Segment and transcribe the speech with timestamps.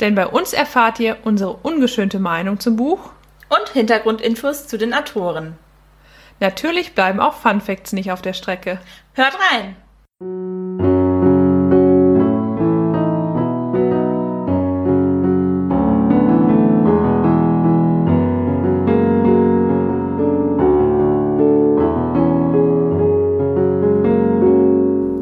[0.00, 3.10] Denn bei uns erfahrt ihr unsere ungeschönte Meinung zum Buch
[3.48, 5.58] und Hintergrundinfos zu den Autoren.
[6.40, 8.78] Natürlich bleiben auch Fun Facts nicht auf der Strecke.
[9.14, 9.76] Hört rein!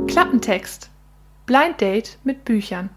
[0.06, 0.90] Klappentext.
[1.46, 2.90] Blind Date mit Büchern.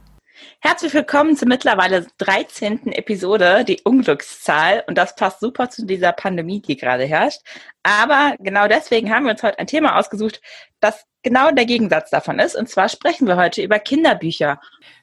[0.62, 2.92] Herzlich willkommen zur mittlerweile 13.
[2.92, 4.84] Episode, die Unglückszahl.
[4.88, 7.42] Und das passt super zu dieser Pandemie, die gerade herrscht.
[7.84, 10.42] Aber genau deswegen haben wir uns heute ein Thema ausgesucht,
[10.80, 12.56] das genau der Gegensatz davon ist.
[12.56, 14.60] Und zwar sprechen wir heute über Kinderbücher.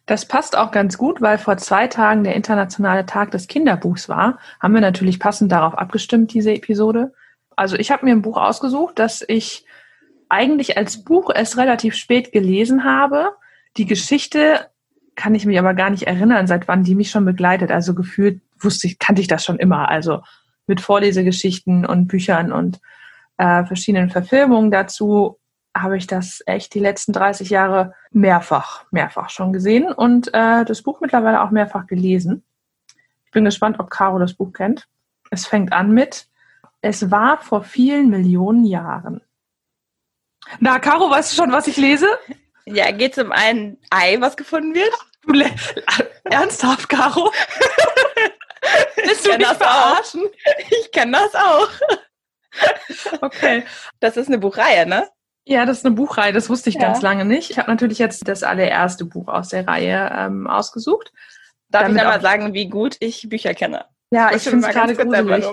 [0.06, 4.38] Das passt auch ganz gut, weil vor zwei Tagen der internationale Tag des Kinderbuchs war.
[4.60, 7.12] Haben wir natürlich passend darauf abgestimmt, diese Episode.
[7.56, 9.64] Also ich habe mir ein Buch ausgesucht, das ich
[10.28, 13.32] eigentlich als Buch erst relativ spät gelesen habe.
[13.76, 14.68] Die Geschichte
[15.16, 17.72] kann ich mich aber gar nicht erinnern, seit wann die mich schon begleitet.
[17.72, 19.88] Also gefühlt wusste ich, kannte ich das schon immer.
[19.88, 20.22] Also
[20.66, 22.80] mit Vorlesegeschichten und Büchern und
[23.38, 25.38] äh, verschiedenen Verfilmungen dazu
[25.76, 30.82] habe ich das echt die letzten 30 Jahre mehrfach, mehrfach schon gesehen und äh, das
[30.82, 32.44] Buch mittlerweile auch mehrfach gelesen.
[33.26, 34.88] Ich bin gespannt, ob Caro das Buch kennt.
[35.30, 36.28] Es fängt an mit
[36.80, 39.20] Es war vor vielen Millionen Jahren.
[40.60, 42.06] Na, Caro, weißt du schon, was ich lese?
[42.66, 44.92] Ja, geht es um ein Ei, was gefunden wird?
[46.24, 47.32] Ernsthaft, Caro?
[48.96, 50.22] Willst du mich verarschen?
[50.22, 50.70] Auch.
[50.70, 51.68] Ich kann das auch.
[53.20, 53.62] Okay.
[54.00, 55.06] Das ist eine Buchreihe, ne?
[55.44, 56.80] Ja, das ist eine Buchreihe, das wusste ich ja.
[56.80, 57.50] ganz lange nicht.
[57.50, 61.12] Ich habe natürlich jetzt das allererste Buch aus der Reihe ähm, ausgesucht.
[61.68, 63.84] Darf ich mal sagen, wie gut ich Bücher kenne?
[64.10, 65.44] Ja, ich, ich finde es gerade gruselig.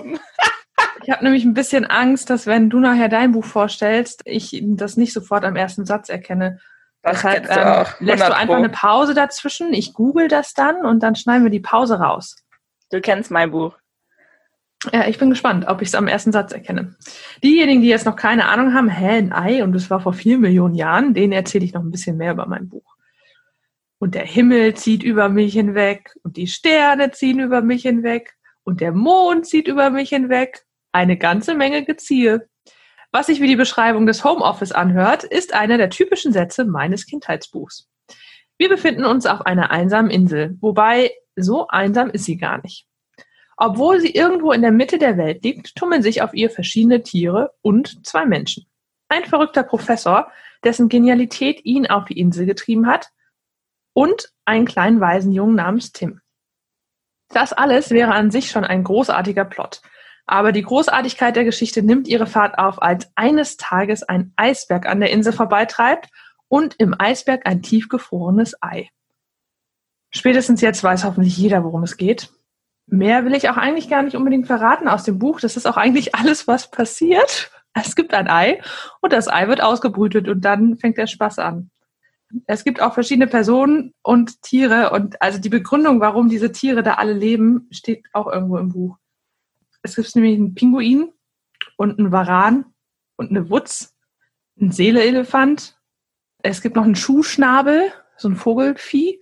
[1.02, 4.96] Ich habe nämlich ein bisschen Angst, dass wenn du nachher dein Buch vorstellst, ich das
[4.96, 6.60] nicht sofort am ersten Satz erkenne.
[7.04, 9.74] Das Deshalb ähm, lässt du einfach eine Pause dazwischen.
[9.74, 12.36] Ich google das dann und dann schneiden wir die Pause raus.
[12.90, 13.76] Du kennst mein Buch.
[14.90, 16.96] Ja, ich bin gespannt, ob ich es am ersten Satz erkenne.
[17.42, 20.38] Diejenigen, die jetzt noch keine Ahnung haben, hä, ein Ei und das war vor vier
[20.38, 22.94] Millionen Jahren, denen erzähle ich noch ein bisschen mehr über mein Buch.
[23.98, 28.80] Und der Himmel zieht über mich hinweg und die Sterne ziehen über mich hinweg und
[28.80, 30.64] der Mond zieht über mich hinweg.
[30.92, 32.48] Eine ganze Menge Geziehe.
[33.14, 37.88] Was sich wie die Beschreibung des Homeoffice anhört, ist einer der typischen Sätze meines Kindheitsbuchs.
[38.58, 42.88] Wir befinden uns auf einer einsamen Insel, wobei so einsam ist sie gar nicht.
[43.56, 47.52] Obwohl sie irgendwo in der Mitte der Welt liegt, tummeln sich auf ihr verschiedene Tiere
[47.62, 48.66] und zwei Menschen.
[49.08, 50.32] Ein verrückter Professor,
[50.64, 53.10] dessen Genialität ihn auf die Insel getrieben hat,
[53.92, 56.20] und einen kleinen Waisenjungen namens Tim.
[57.28, 59.82] Das alles wäre an sich schon ein großartiger Plot.
[60.26, 65.00] Aber die Großartigkeit der Geschichte nimmt ihre Fahrt auf, als eines Tages ein Eisberg an
[65.00, 66.08] der Insel vorbeitreibt
[66.48, 68.88] und im Eisberg ein tiefgefrorenes Ei.
[70.10, 72.30] Spätestens jetzt weiß hoffentlich jeder, worum es geht.
[72.86, 75.40] Mehr will ich auch eigentlich gar nicht unbedingt verraten aus dem Buch.
[75.40, 77.50] Das ist auch eigentlich alles, was passiert.
[77.74, 78.60] Es gibt ein Ei
[79.00, 81.70] und das Ei wird ausgebrütet und dann fängt der Spaß an.
[82.46, 86.94] Es gibt auch verschiedene Personen und Tiere und also die Begründung, warum diese Tiere da
[86.94, 88.96] alle leben, steht auch irgendwo im Buch.
[89.84, 91.12] Es gibt nämlich einen Pinguin
[91.76, 92.64] und einen Varan
[93.16, 93.94] und eine Wutz,
[94.58, 95.78] einen Seeleelefant.
[96.42, 99.20] Es gibt noch einen Schuhschnabel, so ein Vogelvieh,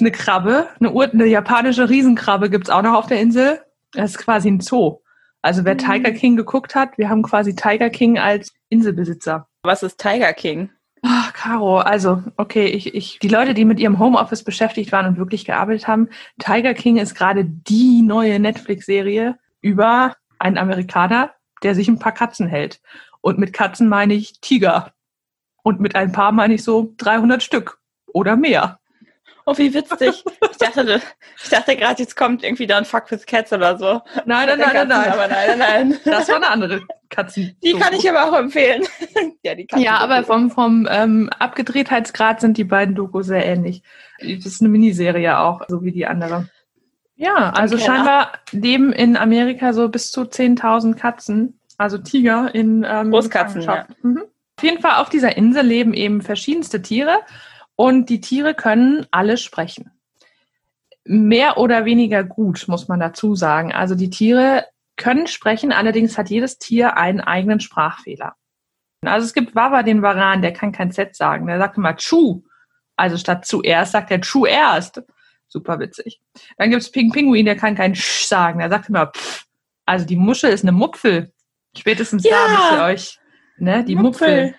[0.00, 3.60] eine Krabbe, eine, Ur eine japanische Riesenkrabbe gibt's auch noch auf der Insel.
[3.92, 5.00] Das ist quasi ein Zoo.
[5.42, 5.78] Also wer mhm.
[5.78, 9.48] Tiger King geguckt hat, wir haben quasi Tiger King als Inselbesitzer.
[9.62, 10.70] Was ist Tiger King?
[11.36, 15.44] Caro, also, okay, ich, ich, die Leute, die mit ihrem Homeoffice beschäftigt waren und wirklich
[15.44, 16.08] gearbeitet haben,
[16.38, 22.46] Tiger King ist gerade die neue Netflix-Serie über einen Amerikaner, der sich ein paar Katzen
[22.46, 22.80] hält.
[23.20, 24.94] Und mit Katzen meine ich Tiger.
[25.62, 28.80] Und mit ein paar meine ich so 300 Stück oder mehr.
[29.48, 30.24] Oh, wie witzig.
[30.50, 31.00] Ich dachte,
[31.42, 34.02] ich dachte gerade, jetzt kommt irgendwie da ein Fuck with Cats oder so.
[34.24, 35.12] Nein, nein, nein, nein, nein.
[35.12, 35.98] Aber nein, nein.
[36.04, 37.56] Das war eine andere Katzen.
[37.62, 38.82] Die kann ich aber auch empfehlen.
[39.44, 43.82] ja, die Katzen ja aber vom, vom ähm, Abgedrehtheitsgrad sind die beiden Dokus sehr ähnlich.
[44.18, 46.48] Das ist eine Miniserie auch, so wie die andere.
[47.14, 53.12] Ja, also scheinbar leben in Amerika so bis zu 10.000 Katzen, also Tiger in ähm,
[53.12, 53.62] Großkatzen.
[53.62, 53.86] Ja.
[54.02, 54.24] Mhm.
[54.56, 57.20] Auf jeden Fall auf dieser Insel leben eben verschiedenste Tiere
[57.76, 59.92] und die Tiere können alle sprechen.
[61.08, 63.72] mehr oder weniger gut, muss man dazu sagen.
[63.72, 68.34] Also die Tiere können sprechen, allerdings hat jedes Tier einen eigenen Sprachfehler.
[69.02, 71.46] Also es gibt Wawa, den Varan, der kann kein Z sagen.
[71.46, 72.42] Der sagt immer Chu.
[72.96, 75.02] Also statt zuerst sagt er Chu erst.
[75.48, 76.20] Super witzig.
[76.58, 78.58] Dann gibt es Ping Pinguin, der kann kein Sch sagen.
[78.58, 79.44] Der sagt immer Pff.
[79.84, 81.32] Also die Muschel ist eine Mupfel.
[81.76, 82.32] Spätestens ja.
[82.32, 83.18] da wisst ihr euch.
[83.58, 83.84] Ne?
[83.84, 84.46] Die Mupfel.
[84.46, 84.54] Mupfel.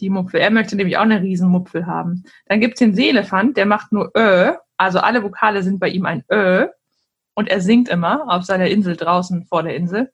[0.00, 0.40] Die Mupfel.
[0.40, 2.24] Er möchte nämlich auch eine Riesenmupfel haben.
[2.46, 4.52] Dann gibt es den Seelefant, der macht nur Ö.
[4.76, 6.66] Also alle Vokale sind bei ihm ein Ö.
[7.34, 10.10] Und er singt immer auf seiner Insel draußen vor der Insel.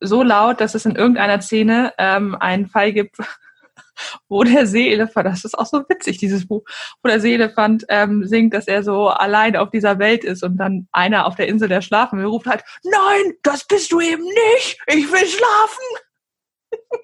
[0.00, 3.16] So laut, dass es in irgendeiner Szene ähm, einen Fall gibt,
[4.28, 6.62] wo der Seeelefant, das ist auch so witzig, dieses Buch,
[7.02, 10.88] wo der Seeelefant ähm, singt, dass er so allein auf dieser Welt ist und dann
[10.92, 14.80] einer auf der Insel, der schlafen will, ruft halt, nein, das bist du eben nicht,
[14.86, 16.07] ich will schlafen.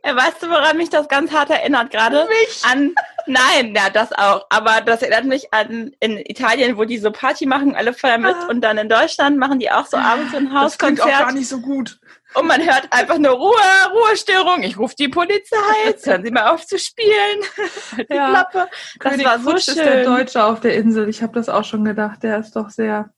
[0.02, 2.26] Weißt du, woran mich das ganz hart erinnert gerade?
[2.28, 2.62] Mich?
[2.64, 2.94] An,
[3.26, 4.46] nein, ja, das auch.
[4.50, 8.34] Aber das erinnert mich an in Italien, wo die so Party machen, alle feiern mit.
[8.34, 8.46] Ah.
[8.48, 10.68] Und dann in Deutschland machen die auch so abends so ein Hauskonzert.
[10.68, 11.98] Das klingt auch gar nicht so gut.
[12.34, 13.54] Und man hört einfach nur Ruhe,
[13.92, 14.62] Ruhestörung.
[14.62, 15.56] Ich rufe die Polizei.
[15.86, 17.40] Jetzt hören Sie mal auf zu spielen.
[17.96, 18.28] die ja.
[18.28, 18.68] Klappe.
[18.98, 19.76] Das König war so Futsch schön.
[19.76, 21.08] ist der Deutsche auf der Insel.
[21.08, 22.22] Ich habe das auch schon gedacht.
[22.22, 23.10] Der ist doch sehr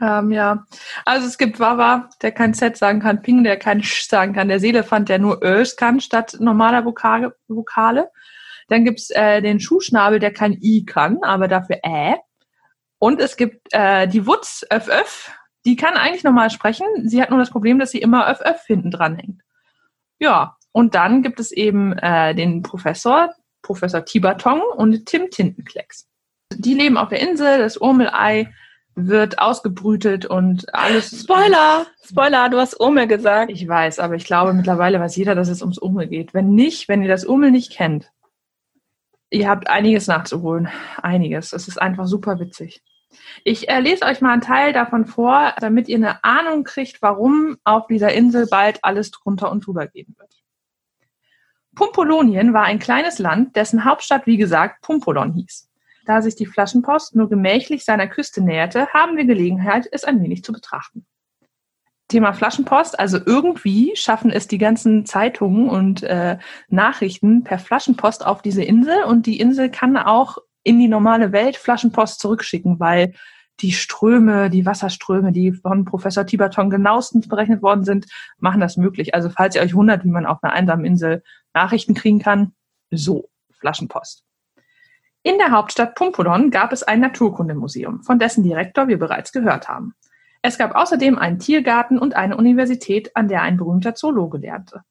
[0.00, 0.64] ähm, ja,
[1.04, 4.48] also es gibt Wawa, der kein Z sagen kann, Ping, der kein Sch sagen kann,
[4.48, 7.34] der Seelefant, der nur Ös kann statt normaler Vokale.
[7.48, 8.10] Vokale.
[8.68, 12.16] Dann gibt's äh, den Schuhschnabel, der kein I kann, aber dafür Ä.
[12.98, 15.30] Und es gibt äh, die Wutz, Öff, Öff,
[15.64, 16.86] die kann eigentlich normal sprechen.
[17.04, 19.42] Sie hat nur das Problem, dass sie immer Öff, Öff hinten dran hängt.
[20.18, 23.32] Ja, und dann gibt es eben äh, den Professor,
[23.62, 26.08] Professor Tibertong und Tim Tintenklecks.
[26.54, 28.52] Die leben auf der Insel, das Urmelei
[29.06, 31.10] wird ausgebrütet und alles.
[31.22, 31.86] Spoiler!
[32.04, 33.50] Spoiler, du hast Urmel gesagt.
[33.50, 36.34] Ich weiß, aber ich glaube mittlerweile weiß jeder, dass es ums Urmel geht.
[36.34, 38.10] Wenn nicht, wenn ihr das Urmel nicht kennt,
[39.30, 40.68] ihr habt einiges nachzuholen.
[41.00, 41.52] Einiges.
[41.52, 42.82] Es ist einfach super witzig.
[43.44, 47.56] Ich äh, lese euch mal einen Teil davon vor, damit ihr eine Ahnung kriegt, warum
[47.64, 50.34] auf dieser Insel bald alles drunter und drüber gehen wird.
[51.74, 55.67] Pumpolonien war ein kleines Land, dessen Hauptstadt, wie gesagt, Pumpolon hieß.
[56.08, 60.42] Da sich die Flaschenpost nur gemächlich seiner Küste näherte, haben wir Gelegenheit, es ein wenig
[60.42, 61.04] zu betrachten.
[62.08, 66.38] Thema Flaschenpost, also irgendwie schaffen es die ganzen Zeitungen und äh,
[66.68, 71.58] Nachrichten per Flaschenpost auf diese Insel und die Insel kann auch in die normale Welt
[71.58, 73.12] Flaschenpost zurückschicken, weil
[73.60, 78.06] die Ströme, die Wasserströme, die von Professor Tiberton genauestens berechnet worden sind,
[78.38, 79.14] machen das möglich.
[79.14, 81.22] Also falls ihr euch wundert, wie man auf einer einsamen Insel
[81.52, 82.54] Nachrichten kriegen kann,
[82.90, 83.28] so
[83.60, 84.24] Flaschenpost.
[85.22, 89.94] In der Hauptstadt Pumpodon gab es ein Naturkundemuseum, von dessen Direktor wir bereits gehört haben.
[90.42, 94.82] Es gab außerdem einen Tiergarten und eine Universität, an der ein berühmter Zoologe lernte.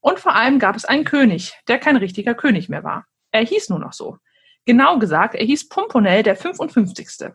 [0.00, 3.06] Und vor allem gab es einen König, der kein richtiger König mehr war.
[3.32, 4.18] Er hieß nur noch so.
[4.64, 7.32] Genau gesagt, er hieß Pumponel der 55.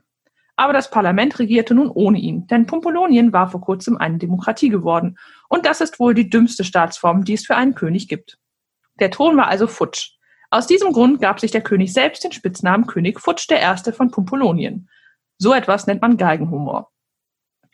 [0.56, 5.18] Aber das Parlament regierte nun ohne ihn, denn Pumpolonien war vor kurzem eine Demokratie geworden.
[5.50, 8.40] Und das ist wohl die dümmste Staatsform, die es für einen König gibt.
[9.00, 10.15] Der Thron war also futsch.
[10.56, 13.92] Aus diesem Grund gab sich der König selbst den Spitznamen König Futsch I.
[13.92, 14.90] von Pumpolonien.
[15.38, 16.94] So etwas nennt man Geigenhumor.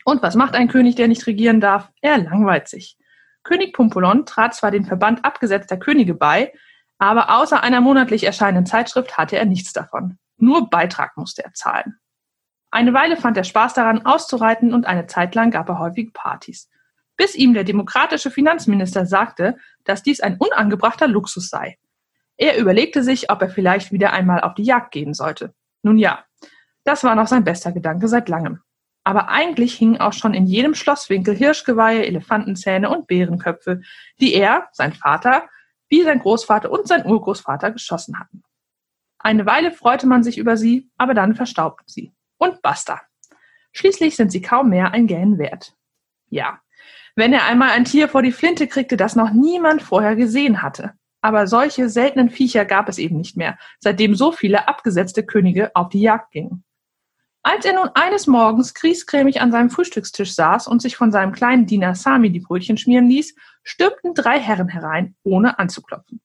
[0.04, 1.92] Und was macht ein König, der nicht regieren darf?
[2.00, 2.98] Er langweilt sich.
[3.44, 6.52] König Pumpolon trat zwar den Verband abgesetzter Könige bei,
[6.98, 10.18] aber außer einer monatlich erscheinenden Zeitschrift hatte er nichts davon.
[10.38, 12.00] Nur Beitrag musste er zahlen.
[12.72, 16.68] Eine Weile fand er Spaß daran, auszureiten und eine Zeit lang gab er häufig Partys.
[17.16, 21.78] Bis ihm der demokratische Finanzminister sagte, dass dies ein unangebrachter Luxus sei.
[22.42, 25.54] Er überlegte sich, ob er vielleicht wieder einmal auf die Jagd gehen sollte.
[25.84, 26.24] Nun ja,
[26.82, 28.58] das war noch sein bester Gedanke seit langem.
[29.04, 33.82] Aber eigentlich hingen auch schon in jedem Schlosswinkel Hirschgeweihe, Elefantenzähne und Bärenköpfe,
[34.20, 35.48] die er, sein Vater,
[35.88, 38.42] wie sein Großvater und sein Urgroßvater geschossen hatten.
[39.20, 42.12] Eine Weile freute man sich über sie, aber dann verstaubten sie.
[42.38, 43.02] Und basta.
[43.70, 45.76] Schließlich sind sie kaum mehr ein Gähn wert.
[46.28, 46.60] Ja,
[47.14, 50.94] wenn er einmal ein Tier vor die Flinte kriegte, das noch niemand vorher gesehen hatte.
[51.22, 55.88] Aber solche seltenen Viecher gab es eben nicht mehr, seitdem so viele abgesetzte Könige auf
[55.88, 56.64] die Jagd gingen.
[57.44, 61.66] Als er nun eines Morgens griesgrämig an seinem Frühstückstisch saß und sich von seinem kleinen
[61.66, 66.20] Diener Sami die Brötchen schmieren ließ, stürmten drei Herren herein, ohne anzuklopfen.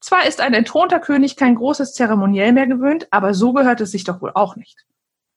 [0.00, 4.02] Zwar ist ein entthronter König kein großes Zeremoniell mehr gewöhnt, aber so gehört es sich
[4.02, 4.84] doch wohl auch nicht.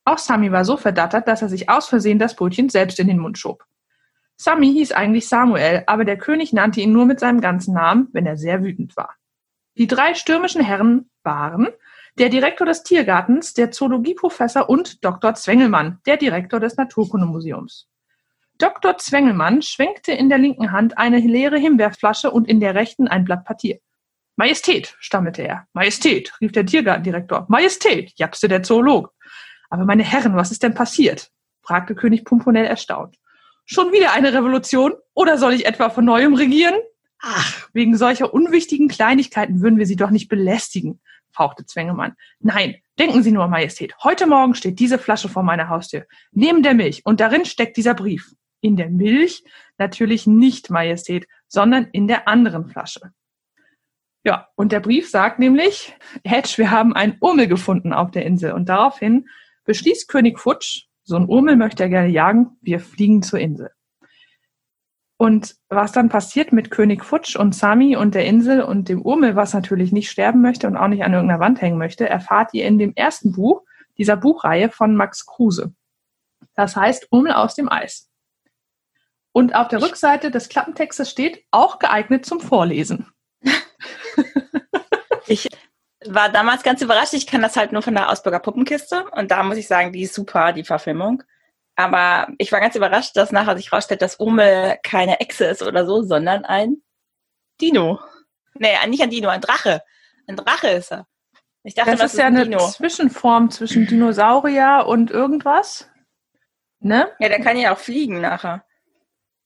[0.06, 3.20] Auch Sami war so verdattert, dass er sich aus Versehen das Brötchen selbst in den
[3.20, 3.64] Mund schob.
[4.38, 8.26] Sami hieß eigentlich Samuel, aber der König nannte ihn nur mit seinem ganzen Namen, wenn
[8.26, 9.16] er sehr wütend war.
[9.78, 11.68] Die drei stürmischen Herren waren
[12.18, 15.34] der Direktor des Tiergartens, der Zoologieprofessor und Dr.
[15.36, 17.90] Zwengelmann, der Direktor des Naturkundemuseums.
[18.58, 18.98] Dr.
[18.98, 23.44] Zwengelmann schwenkte in der linken Hand eine leere Himbeerflasche und in der rechten ein Blatt
[23.44, 23.80] Papier.
[24.38, 25.68] Majestät, stammelte er.
[25.74, 27.46] Majestät, rief der Tiergartendirektor.
[27.50, 29.14] Majestät, japste der Zoolog.
[29.70, 31.32] Aber meine Herren, was ist denn passiert?
[31.62, 33.18] fragte König Pumponell erstaunt.
[33.66, 34.94] Schon wieder eine Revolution?
[35.14, 36.76] Oder soll ich etwa von neuem regieren?
[37.20, 42.14] Ach, wegen solcher unwichtigen Kleinigkeiten würden wir Sie doch nicht belästigen, fauchte Zwängemann.
[42.40, 43.96] Nein, denken Sie nur, Majestät.
[44.04, 46.06] Heute Morgen steht diese Flasche vor meiner Haustür.
[46.32, 47.02] Neben der Milch.
[47.06, 48.34] Und darin steckt dieser Brief.
[48.62, 49.44] In der Milch?
[49.80, 53.12] Natürlich nicht, Majestät, sondern in der anderen Flasche.
[54.24, 55.94] Ja, und der Brief sagt nämlich,
[56.24, 58.54] Hedge, wir haben einen Urmel gefunden auf der Insel.
[58.54, 59.28] Und daraufhin
[59.66, 63.72] beschließt König Futsch, so ein Urmel möchte er gerne jagen, wir fliegen zur Insel.
[65.18, 69.36] Und was dann passiert mit König Futsch und Sami und der Insel und dem Urmel,
[69.36, 72.66] was natürlich nicht sterben möchte und auch nicht an irgendeiner Wand hängen möchte, erfahrt ihr
[72.66, 73.62] in dem ersten Buch
[73.98, 75.74] dieser Buchreihe von Max Kruse.
[76.56, 78.10] Das heißt Urmel aus dem Eis.
[79.32, 83.08] Und auf der Rückseite des Klappentextes steht, auch geeignet zum Vorlesen.
[85.28, 85.48] ich
[86.14, 87.14] war damals ganz überrascht.
[87.14, 89.06] Ich kann das halt nur von der Ausburger Puppenkiste.
[89.12, 91.24] Und da muss ich sagen, die ist super, die Verfilmung.
[91.76, 95.86] Aber ich war ganz überrascht, dass nachher sich rausstellt, dass Ome keine Echse ist oder
[95.86, 96.78] so, sondern ein
[97.60, 98.00] Dino.
[98.54, 99.82] Nee, nicht ein Dino, ein Drache.
[100.28, 101.08] Ein Drache ist er.
[101.64, 102.60] Ich dachte, das, das ist ja ein eine Dino.
[102.60, 105.90] Zwischenform zwischen Dinosaurier und irgendwas.
[106.80, 107.12] Ne?
[107.20, 108.65] Ja, der kann ja auch fliegen nachher.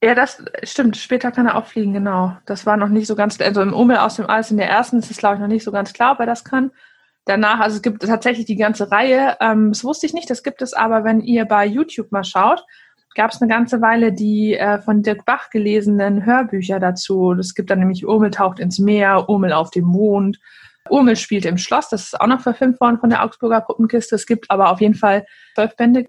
[0.02, 0.96] Ja, das stimmt.
[0.96, 2.38] Später kann er auch fliegen, genau.
[2.46, 5.00] Das war noch nicht so ganz, also im Umel aus dem Eis in der ersten
[5.00, 6.72] ist es, glaube ich, noch nicht so ganz klar, ob er das kann.
[7.26, 9.36] Danach, also es gibt tatsächlich die ganze Reihe.
[9.42, 12.64] Ähm, das wusste ich nicht, das gibt es aber, wenn ihr bei YouTube mal schaut,
[13.14, 17.34] gab es eine ganze Weile die äh, von Dirk Bach gelesenen Hörbücher dazu.
[17.34, 20.40] Es gibt dann nämlich Urmel taucht ins Meer, Urmel auf dem Mond.
[20.90, 24.16] Urmel spielt im Schloss, das ist auch noch verfilmt worden von der Augsburger Puppenkiste.
[24.16, 25.26] Es gibt aber auf jeden Fall
[25.56, 26.06] zwölf Bände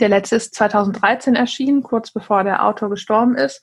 [0.00, 3.62] der letzte ist 2013 erschienen, kurz bevor der Autor gestorben ist.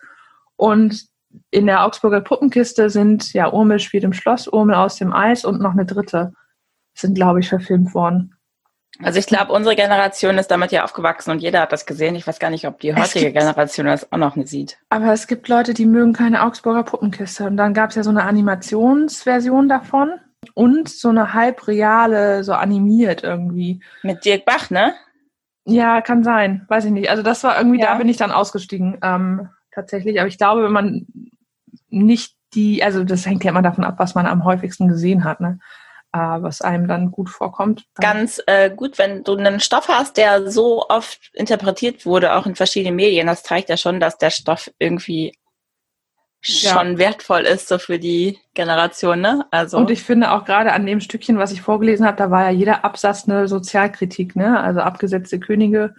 [0.56, 1.06] Und
[1.52, 5.62] in der Augsburger Puppenkiste sind ja Urmel spielt im Schloss, Urmel aus dem Eis und
[5.62, 6.34] noch eine dritte
[6.94, 8.36] sind, glaube ich, verfilmt worden.
[9.02, 12.16] Also ich glaube, unsere Generation ist damit ja aufgewachsen und jeder hat das gesehen.
[12.16, 14.78] Ich weiß gar nicht, ob die heutige Generation das auch noch nicht sieht.
[14.90, 17.46] Aber es gibt Leute, die mögen keine Augsburger Puppenkiste.
[17.46, 20.12] Und dann gab es ja so eine Animationsversion davon
[20.54, 23.82] und so eine halb reale, so animiert irgendwie.
[24.04, 24.94] Mit Dirk Bach, ne?
[25.66, 26.66] Ja, kann sein.
[26.68, 27.10] Weiß ich nicht.
[27.10, 27.88] Also das war irgendwie, ja.
[27.88, 30.20] da bin ich dann ausgestiegen, ähm, tatsächlich.
[30.20, 31.08] Aber ich glaube, wenn man
[31.90, 35.42] nicht die, also das hängt ja immer davon ab, was man am häufigsten gesehen hat,
[35.42, 35.60] ne?
[36.12, 37.86] Äh, was einem dann gut vorkommt.
[37.96, 42.56] Ganz äh, gut, wenn du einen Stoff hast, der so oft interpretiert wurde, auch in
[42.56, 45.38] verschiedenen Medien, das zeigt ja schon, dass der Stoff irgendwie
[46.42, 46.98] schon ja.
[46.98, 49.46] wertvoll ist so für die Generation, ne?
[49.52, 52.44] Also und ich finde auch gerade an dem Stückchen, was ich vorgelesen habe, da war
[52.44, 54.60] ja jeder Absatz eine Sozialkritik, ne?
[54.60, 55.96] Also abgesetzte Könige,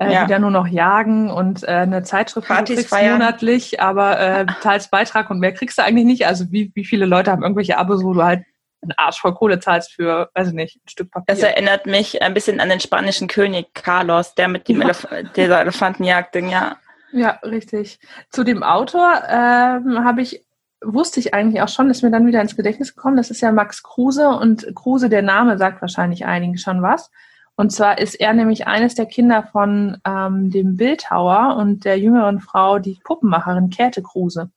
[0.00, 0.24] äh, ja.
[0.24, 3.18] die da nur noch jagen und äh, eine Zeitschrift Partys kriegst feiern.
[3.18, 6.26] monatlich, aber äh, teils Beitrag und mehr kriegst du eigentlich nicht.
[6.26, 8.44] Also wie, wie viele Leute haben irgendwelche Abos, wo du halt
[8.82, 11.34] einen Arsch voll Kohle zahlst für, weiß ich nicht, ein Stück Papier.
[11.34, 14.84] Das erinnert mich ein bisschen an den spanischen König Carlos, der mit dem ja.
[14.84, 16.76] Elef dieser Elefantenjagd-Ding, ja.
[17.14, 18.00] Ja, richtig.
[18.30, 20.44] Zu dem Autor ähm, habe ich
[20.86, 23.16] wusste ich eigentlich auch schon, ist mir dann wieder ins Gedächtnis gekommen.
[23.16, 27.10] Das ist ja Max Kruse und Kruse, der Name sagt wahrscheinlich einigen schon was.
[27.56, 32.40] Und zwar ist er nämlich eines der Kinder von ähm, dem Bildhauer und der jüngeren
[32.40, 34.50] Frau, die Puppenmacherin Käthe Kruse.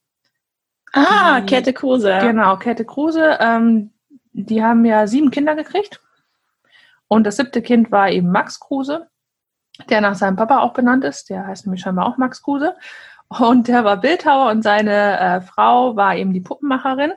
[0.94, 2.18] Ah, die, Käthe Kruse.
[2.22, 3.38] Genau, Käthe Kruse.
[3.40, 3.92] Ähm,
[4.34, 6.02] die haben ja sieben Kinder gekriegt.
[7.08, 9.08] Und das siebte Kind war eben Max Kruse
[9.90, 11.30] der nach seinem Papa auch benannt ist.
[11.30, 12.76] Der heißt nämlich scheinbar auch Max Kruse.
[13.30, 17.12] Und der war Bildhauer und seine äh, Frau war eben die Puppenmacherin.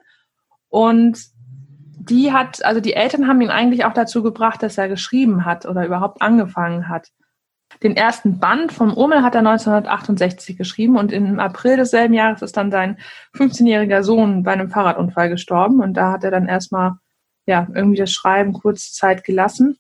[0.69, 1.19] Und
[2.00, 5.67] die hat, also die Eltern haben ihn eigentlich auch dazu gebracht, dass er geschrieben hat
[5.67, 7.09] oder überhaupt angefangen hat.
[7.83, 12.57] Den ersten Band vom Urmel hat er 1968 geschrieben und im April desselben Jahres ist
[12.57, 12.99] dann sein
[13.37, 16.95] 15-jähriger Sohn bei einem Fahrradunfall gestorben und da hat er dann erstmal
[17.47, 19.79] ja irgendwie das Schreiben kurz Zeit gelassen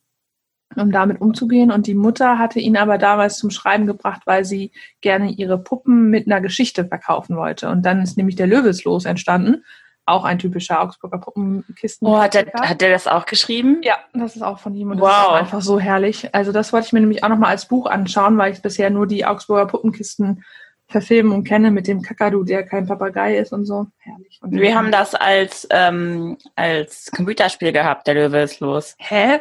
[0.76, 1.70] um damit umzugehen.
[1.70, 6.10] Und die Mutter hatte ihn aber damals zum Schreiben gebracht, weil sie gerne ihre Puppen
[6.10, 7.68] mit einer Geschichte verkaufen wollte.
[7.68, 9.64] Und dann ist nämlich der Löweslos entstanden.
[10.06, 12.08] Auch ein typischer Augsburger Puppenkisten.
[12.08, 13.80] Oh, hat er, hat er das auch geschrieben?
[13.82, 14.90] Ja, das ist auch von ihm.
[14.90, 15.08] Und wow.
[15.08, 16.34] das ist einfach so herrlich.
[16.34, 19.06] Also das wollte ich mir nämlich auch nochmal als Buch anschauen, weil ich bisher nur
[19.06, 20.44] die Augsburger Puppenkisten
[20.88, 23.86] verfilmen und kenne mit dem Kakadu, der kein Papagei ist und so.
[23.98, 24.40] Herrlich.
[24.42, 28.96] Und wir haben das als, ähm, als Computerspiel gehabt, der Löwe ist los.
[28.98, 29.38] Hä?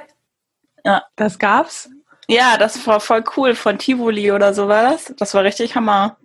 [0.90, 1.04] Ja.
[1.16, 1.90] Das gab's?
[2.28, 3.56] Ja, das war voll cool.
[3.56, 5.14] Von Tivoli oder so war das.
[5.18, 6.18] Das war richtig Hammer.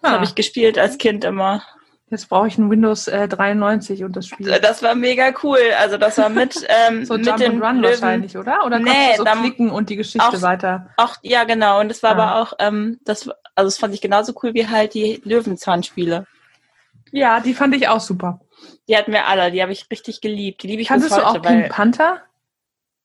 [0.00, 0.14] Das ah.
[0.14, 1.62] habe ich gespielt als Kind immer.
[2.10, 4.48] Jetzt brauche ich ein Windows äh, 93 und das Spiel.
[4.50, 5.58] Äh, das war mega cool.
[5.78, 8.00] Also das war mit ähm, so mit Jump dem Run Löwen.
[8.00, 8.64] wahrscheinlich, oder?
[8.64, 10.88] Oder nee, du so klicken und die Geschichte auch, weiter?
[10.96, 11.80] Auch ja, genau.
[11.80, 12.22] Und es war ah.
[12.22, 16.26] aber auch ähm, das also das fand ich genauso cool wie halt die Löwenzahnspiele.
[17.10, 18.40] Ja, die fand ich auch super.
[18.88, 19.50] Die hatten wir alle.
[19.50, 20.62] Die habe ich richtig geliebt.
[20.62, 21.40] Die liebe ich Kannst bis heute.
[21.40, 22.22] du auch Pink Panther?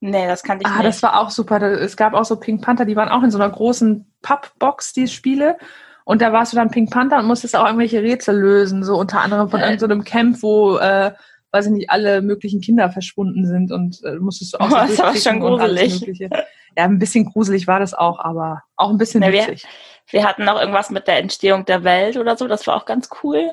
[0.06, 0.86] Nee, das kannte ich ah, nicht.
[0.86, 1.62] das war auch super.
[1.62, 5.08] Es gab auch so Pink Panther, die waren auch in so einer großen Pappbox, die
[5.08, 5.56] Spiele.
[6.04, 9.22] Und da warst du dann Pink Panther und musstest auch irgendwelche Rätsel lösen, so unter
[9.22, 9.64] anderem von äh.
[9.64, 11.14] irgendeinem so Camp, wo, äh,
[11.52, 14.86] weiß ich nicht, alle möglichen Kinder verschwunden sind und äh, musstest du auch so oh,
[14.86, 16.20] das war schon gruselig.
[16.20, 19.64] Ja, ein bisschen gruselig war das auch, aber auch ein bisschen ja, witzig.
[20.10, 22.86] Wir, wir hatten noch irgendwas mit der Entstehung der Welt oder so, das war auch
[22.86, 23.52] ganz cool.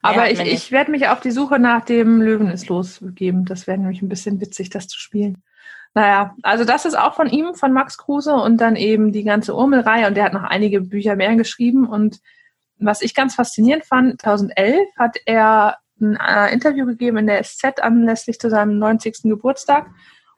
[0.00, 3.44] Aber ich, ich werde mich auf die Suche nach dem Löwen ist losgeben.
[3.44, 5.42] Das wäre nämlich ein bisschen witzig, das zu spielen.
[5.94, 9.54] Naja, also das ist auch von ihm, von Max Kruse und dann eben die ganze
[9.54, 12.20] Urmelreihe und der hat noch einige Bücher mehr geschrieben und
[12.78, 17.80] was ich ganz faszinierend fand, 2011 hat er ein äh, Interview gegeben in der SZ
[17.80, 19.22] anlässlich zu seinem 90.
[19.24, 19.90] Geburtstag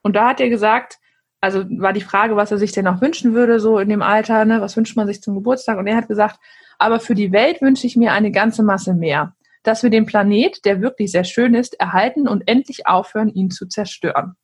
[0.02, 0.98] und da hat er gesagt,
[1.42, 4.44] also war die Frage, was er sich denn noch wünschen würde, so in dem Alter,
[4.46, 6.38] ne, was wünscht man sich zum Geburtstag und er hat gesagt,
[6.78, 10.64] aber für die Welt wünsche ich mir eine ganze Masse mehr, dass wir den Planet,
[10.64, 14.36] der wirklich sehr schön ist, erhalten und endlich aufhören, ihn zu zerstören.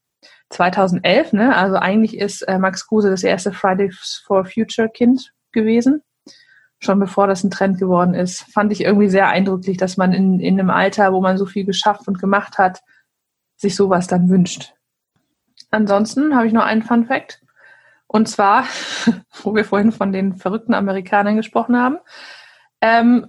[0.50, 1.57] 2011, ne?
[1.57, 6.02] Also eigentlich ist äh, Max Kruse das erste Fridays for Future Kind gewesen.
[6.81, 8.43] Schon bevor das ein Trend geworden ist.
[8.52, 11.64] Fand ich irgendwie sehr eindrücklich, dass man in, in einem Alter, wo man so viel
[11.64, 12.81] geschafft und gemacht hat,
[13.57, 14.75] sich sowas dann wünscht.
[15.71, 17.43] Ansonsten habe ich noch einen Fun Fact.
[18.07, 18.64] Und zwar,
[19.43, 21.99] wo wir vorhin von den verrückten Amerikanern gesprochen haben.
[22.81, 23.28] Ähm,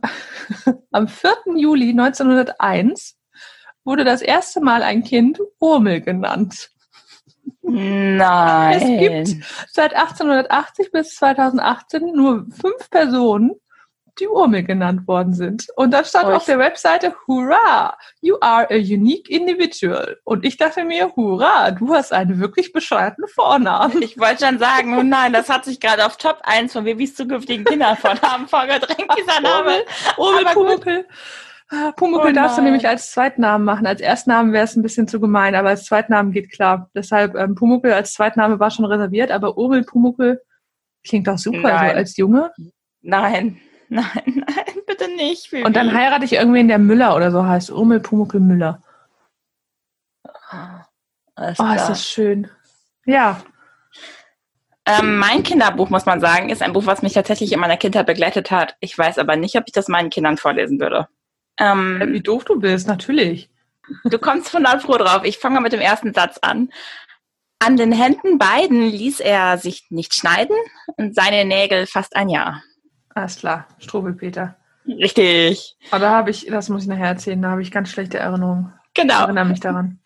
[0.92, 1.32] am 4.
[1.58, 3.18] Juli 1901
[3.84, 6.70] wurde das erste Mal ein Kind Urmel genannt.
[7.72, 8.82] Nein.
[8.82, 13.52] Es gibt seit 1880 bis 2018 nur fünf Personen,
[14.20, 15.68] die Urmel genannt worden sind.
[15.76, 20.18] Und da stand oh, auf der Webseite, hurra, you are a unique individual.
[20.24, 24.02] Und ich dachte mir, hurra, du hast einen wirklich bescheuerten Vornamen.
[24.02, 27.16] Ich wollte schon sagen, oh nein, das hat sich gerade auf Top 1 von Babys
[27.16, 29.84] zukünftigen Kindervornamen vorgedrängt, dieser Name.
[30.18, 31.06] Urmel, Urmel
[31.96, 33.86] Pumuckl oh darfst du nämlich als Zweitnamen machen.
[33.86, 36.90] Als Erstnamen wäre es ein bisschen zu gemein, aber als Zweitnamen geht klar.
[36.96, 40.42] Deshalb ähm, Pumuckl als Zweitname war schon reserviert, aber Urmel Pumuckl
[41.06, 41.92] klingt doch super nein.
[41.92, 42.52] so als Junge.
[43.02, 43.60] Nein,
[43.90, 45.52] nein, nein, bitte nicht.
[45.52, 45.64] Baby.
[45.64, 47.70] Und dann heirate ich irgendwen, der Müller oder so heißt.
[47.70, 48.82] Urmel Pumuckl Müller.
[51.38, 52.50] oh, ist das schön.
[53.06, 53.42] Ja.
[54.88, 58.08] Ähm, mein Kinderbuch, muss man sagen, ist ein Buch, was mich tatsächlich in meiner Kindheit
[58.08, 58.76] begleitet hat.
[58.80, 61.08] Ich weiß aber nicht, ob ich das meinen Kindern vorlesen würde.
[61.60, 63.50] Ähm, Wie doof du bist, natürlich.
[64.06, 65.24] Du kommst von froh drauf.
[65.24, 66.70] Ich fange mit dem ersten Satz an.
[67.60, 70.56] An den Händen beiden ließ er sich nicht schneiden
[70.96, 72.64] und seine Nägel fast ein Jahr.
[73.14, 74.56] Alles klar, Strobelpeter.
[74.88, 75.76] Richtig.
[75.92, 78.74] Aber da habe ich, das muss ich nachher erzählen, da habe ich ganz schlechte Erinnerungen.
[78.94, 79.16] Genau.
[79.16, 80.00] Ich erinnere mich daran.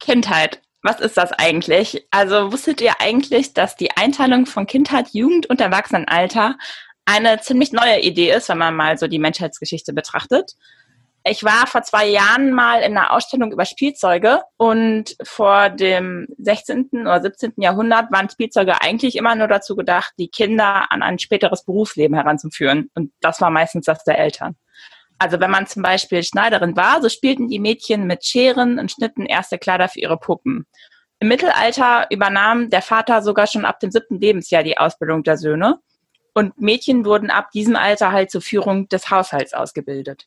[0.00, 0.60] Kindheit.
[0.82, 2.06] Was ist das eigentlich?
[2.10, 6.56] Also wusstet ihr eigentlich, dass die Einteilung von Kindheit, Jugend und Erwachsenenalter
[7.04, 10.54] eine ziemlich neue Idee ist, wenn man mal so die Menschheitsgeschichte betrachtet?
[11.22, 16.88] Ich war vor zwei Jahren mal in einer Ausstellung über Spielzeuge und vor dem 16.
[17.02, 17.54] oder 17.
[17.56, 22.90] Jahrhundert waren Spielzeuge eigentlich immer nur dazu gedacht, die Kinder an ein späteres Berufsleben heranzuführen.
[22.94, 24.56] Und das war meistens das der Eltern.
[25.18, 29.26] Also wenn man zum Beispiel Schneiderin war, so spielten die Mädchen mit Scheren und schnitten
[29.26, 30.66] erste Kleider für ihre Puppen.
[31.18, 35.80] Im Mittelalter übernahm der Vater sogar schon ab dem siebten Lebensjahr die Ausbildung der Söhne.
[36.32, 40.26] Und Mädchen wurden ab diesem Alter halt zur Führung des Haushalts ausgebildet.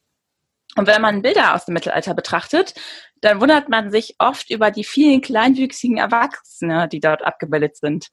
[0.76, 2.74] Und wenn man Bilder aus dem Mittelalter betrachtet,
[3.22, 8.08] dann wundert man sich oft über die vielen kleinwüchsigen Erwachsene, die dort abgebildet sind.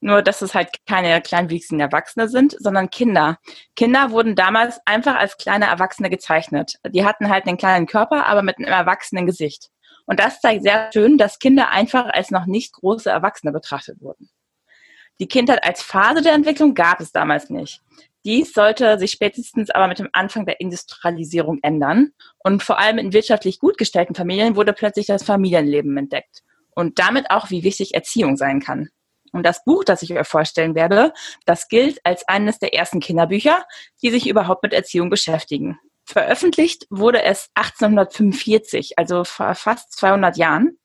[0.00, 3.38] Nur, dass es halt keine kleinwüchsigen Erwachsene sind, sondern Kinder.
[3.76, 6.74] Kinder wurden damals einfach als kleine Erwachsene gezeichnet.
[6.86, 9.70] Die hatten halt einen kleinen Körper, aber mit einem erwachsenen Gesicht.
[10.06, 14.30] Und das zeigt sehr schön, dass Kinder einfach als noch nicht große Erwachsene betrachtet wurden.
[15.18, 17.80] Die Kindheit als Phase der Entwicklung gab es damals nicht.
[18.26, 22.10] Dies sollte sich spätestens aber mit dem Anfang der Industrialisierung ändern.
[22.38, 26.42] Und vor allem in wirtschaftlich gut gestellten Familien wurde plötzlich das Familienleben entdeckt.
[26.74, 28.88] Und damit auch, wie wichtig Erziehung sein kann.
[29.32, 31.12] Und das Buch, das ich euch vorstellen werde,
[31.44, 33.64] das gilt als eines der ersten Kinderbücher,
[34.02, 35.78] die sich überhaupt mit Erziehung beschäftigen.
[36.04, 40.78] Veröffentlicht wurde es 1845, also vor fast 200 Jahren.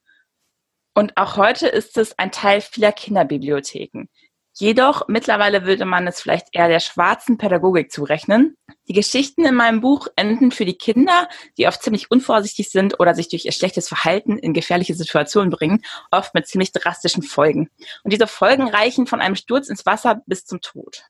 [0.94, 4.10] Und auch heute ist es ein Teil vieler Kinderbibliotheken.
[4.54, 8.58] Jedoch mittlerweile würde man es vielleicht eher der schwarzen Pädagogik zurechnen.
[8.88, 13.14] Die Geschichten in meinem Buch enden für die Kinder, die oft ziemlich unvorsichtig sind oder
[13.14, 17.70] sich durch ihr schlechtes Verhalten in gefährliche Situationen bringen, oft mit ziemlich drastischen Folgen.
[18.04, 21.04] Und diese Folgen reichen von einem Sturz ins Wasser bis zum Tod.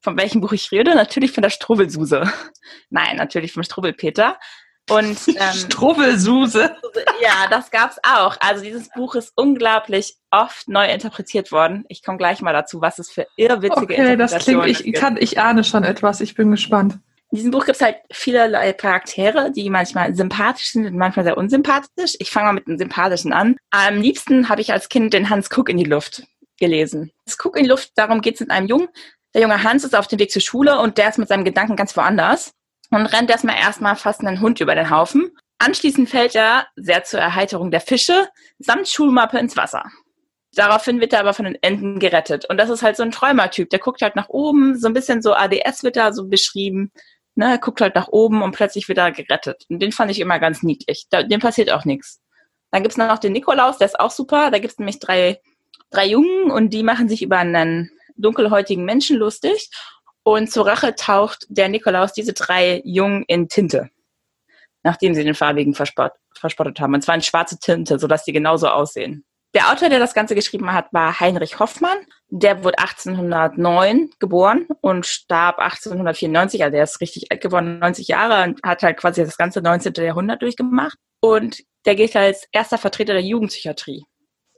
[0.00, 0.94] Von welchem Buch ich rede?
[0.94, 2.30] Natürlich von der Strubbelsuse.
[2.90, 4.38] Nein, natürlich vom Strubbelpeter.
[4.90, 6.76] Und ähm, Strubbelsuse.
[7.22, 8.36] Ja, das gab's auch.
[8.40, 11.84] Also dieses Buch ist unglaublich oft neu interpretiert worden.
[11.88, 14.18] Ich komme gleich mal dazu, was es für irrwitzige okay, Interpretationen
[14.68, 16.20] das klingt, ich, kann, ich ahne schon etwas.
[16.20, 16.98] Ich bin gespannt.
[17.30, 21.36] In diesem Buch gibt es halt vielerlei Charaktere, die manchmal sympathisch sind und manchmal sehr
[21.36, 22.14] unsympathisch.
[22.18, 23.56] Ich fange mal mit dem Sympathischen an.
[23.70, 26.24] Am liebsten habe ich als Kind den Hans Cook in die Luft
[26.60, 27.10] gelesen.
[27.24, 28.88] Das Cook in die Luft, darum geht es mit einem Jungen.
[29.34, 31.74] Der junge Hans ist auf dem Weg zur Schule und der ist mit seinem Gedanken
[31.74, 32.52] ganz woanders
[32.94, 35.30] und rennt erstmal erstmal fast einen Hund über den Haufen.
[35.58, 38.28] Anschließend fällt er, sehr zur Erheiterung der Fische,
[38.58, 39.84] samt Schulmappe ins Wasser.
[40.54, 42.44] Daraufhin wird er aber von den Enten gerettet.
[42.48, 43.70] Und das ist halt so ein Träumertyp.
[43.70, 46.92] Der guckt halt nach oben, so ein bisschen so ADS wird da so beschrieben.
[47.34, 49.64] Ne, er guckt halt nach oben und plötzlich wird er gerettet.
[49.68, 51.06] Und den fand ich immer ganz niedlich.
[51.10, 52.20] Da, dem passiert auch nichts.
[52.70, 54.50] Dann gibt's noch den Nikolaus, der ist auch super.
[54.50, 55.40] Da gibt's nämlich drei,
[55.90, 59.70] drei Jungen und die machen sich über einen dunkelhäutigen Menschen lustig.
[60.24, 63.90] Und zur Rache taucht der Nikolaus diese drei Jungen in Tinte,
[64.82, 66.94] nachdem sie den farbigen verspott, verspottet haben.
[66.94, 69.24] Und zwar in schwarze Tinte, sodass die genauso aussehen.
[69.54, 71.98] Der Autor, der das Ganze geschrieben hat, war Heinrich Hoffmann.
[72.28, 76.64] Der wurde 1809 geboren und starb 1894.
[76.64, 79.92] Also er ist richtig alt geworden, 90 Jahre und hat halt quasi das ganze 19.
[79.98, 80.98] Jahrhundert durchgemacht.
[81.20, 84.04] Und der gilt als erster Vertreter der Jugendpsychiatrie.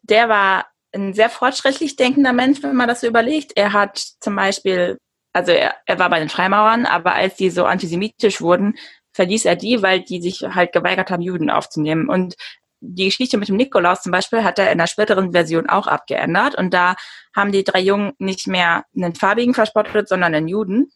[0.02, 3.52] Der war ein sehr fortschrittlich denkender Mensch, wenn man das so überlegt.
[3.54, 4.96] Er hat zum Beispiel,
[5.36, 8.74] also er, er war bei den Freimaurern, aber als die so antisemitisch wurden,
[9.12, 12.08] verließ er die, weil die sich halt geweigert haben, Juden aufzunehmen.
[12.08, 12.36] Und
[12.80, 16.54] die Geschichte mit dem Nikolaus zum Beispiel hat er in der späteren Version auch abgeändert
[16.54, 16.94] und da
[17.34, 20.90] haben die drei Jungen nicht mehr einen farbigen verspottet, sondern einen Juden.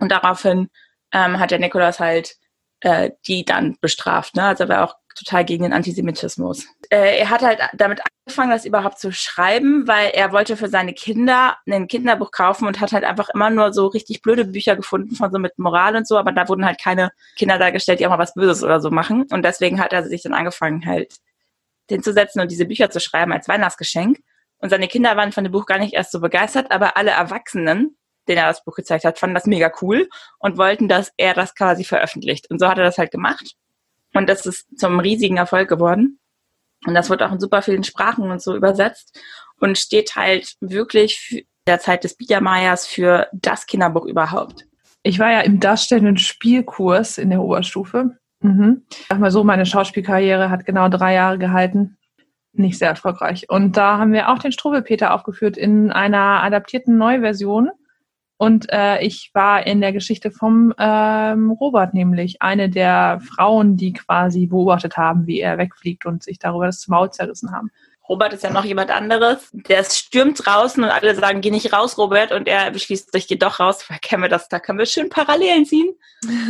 [0.00, 0.68] Und daraufhin
[1.12, 2.34] ähm, hat der Nikolaus halt
[2.80, 4.34] äh, die dann bestraft.
[4.34, 4.42] Ne?
[4.42, 6.66] Also war auch total gegen den Antisemitismus.
[6.90, 10.94] Äh, er hat halt damit angefangen, das überhaupt zu schreiben, weil er wollte für seine
[10.94, 15.16] Kinder ein Kinderbuch kaufen und hat halt einfach immer nur so richtig blöde Bücher gefunden
[15.16, 18.10] von so mit Moral und so, aber da wurden halt keine Kinder dargestellt, die auch
[18.10, 19.26] mal was Böses oder so machen.
[19.30, 21.16] Und deswegen hat er sich dann angefangen, halt
[21.88, 24.18] hinzusetzen und diese Bücher zu schreiben als Weihnachtsgeschenk.
[24.58, 27.96] Und seine Kinder waren von dem Buch gar nicht erst so begeistert, aber alle Erwachsenen,
[28.28, 31.54] denen er das Buch gezeigt hat, fanden das mega cool und wollten, dass er das
[31.54, 32.48] quasi veröffentlicht.
[32.50, 33.56] Und so hat er das halt gemacht.
[34.14, 36.18] Und das ist zum riesigen Erfolg geworden.
[36.86, 39.18] Und das wird auch in super vielen Sprachen und so übersetzt
[39.60, 44.66] und steht halt wirklich der Zeit des Biedermeiers für das Kinderbuch überhaupt.
[45.04, 48.16] Ich war ja im darstellenden Spielkurs in der Oberstufe.
[48.40, 48.82] Mhm.
[49.08, 51.96] Sag mal so, meine Schauspielkarriere hat genau drei Jahre gehalten.
[52.52, 53.48] Nicht sehr erfolgreich.
[53.48, 57.70] Und da haben wir auch den Struwelpeter aufgeführt in einer adaptierten Neuversion.
[58.42, 63.92] Und äh, ich war in der Geschichte vom ähm, Robert nämlich eine der Frauen, die
[63.92, 67.70] quasi beobachtet haben, wie er wegfliegt und sich darüber das Maul zerrissen haben.
[68.08, 69.48] Robert ist ja noch jemand anderes.
[69.52, 72.32] Der stürmt draußen und alle sagen, geh nicht raus, Robert.
[72.32, 73.84] Und er beschließt, ich gehe doch raus.
[73.86, 74.48] Woher kennen wir das?
[74.48, 75.94] Da können wir schön Parallelen ziehen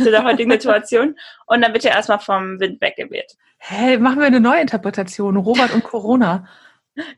[0.03, 1.15] zu der heutigen Situation.
[1.45, 3.37] Und dann wird er erstmal vom Wind weggeweht.
[3.59, 5.37] Hey, machen wir eine neue Interpretation.
[5.37, 6.47] Robert und Corona.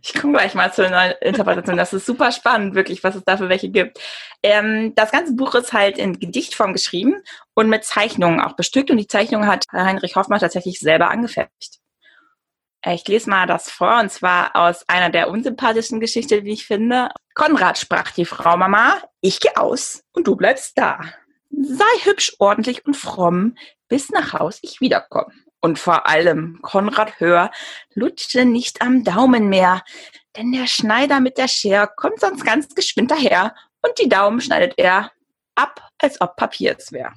[0.01, 1.75] Ich komme gleich mal zur neuen Interpretation.
[1.75, 3.99] Das ist super spannend, wirklich, was es da für welche gibt.
[4.41, 7.21] Ähm, das ganze Buch ist halt in Gedichtform geschrieben
[7.53, 8.89] und mit Zeichnungen auch bestückt.
[8.89, 11.79] Und die Zeichnung hat Heinrich Hoffmann tatsächlich selber angefertigt.
[12.87, 17.09] Ich lese mal das vor, und zwar aus einer der unsympathischen Geschichten, wie ich finde.
[17.33, 20.99] Konrad sprach die Frau Mama, ich gehe aus und du bleibst da.
[21.49, 23.55] Sei hübsch, ordentlich und fromm,
[23.87, 25.33] bis nach Haus ich wiederkomme.
[25.65, 27.49] Und vor allem, Konrad Hör,
[27.95, 29.81] lutsche nicht am Daumen mehr,
[30.37, 34.75] denn der Schneider mit der Schere kommt sonst ganz geschwind daher und die Daumen schneidet
[34.77, 35.11] er
[35.55, 37.13] ab, als ob Papier es wäre.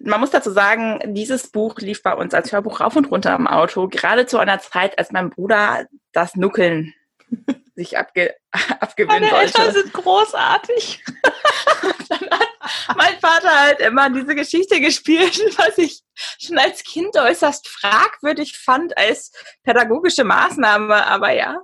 [0.00, 3.46] Man muss dazu sagen, dieses Buch lief bei uns als Hörbuch rauf und runter im
[3.46, 6.94] Auto, gerade zu einer Zeit, als mein Bruder das Nuckeln
[7.76, 8.34] sich abge
[8.80, 9.58] abgewöhnen Meine wollte.
[9.58, 11.04] Eltern sind großartig.
[12.08, 12.48] dann hat
[12.96, 16.00] mein Vater halt immer diese Geschichte gespielt, was ich
[16.40, 21.06] schon als Kind äußerst fragwürdig fand als pädagogische Maßnahme.
[21.06, 21.58] Aber ja,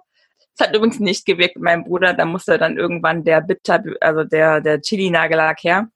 [0.58, 2.14] es hat übrigens nicht gewirkt mit meinem Bruder.
[2.14, 5.88] Da musste dann irgendwann der Bitter, also der, der Chili-Nagellack her.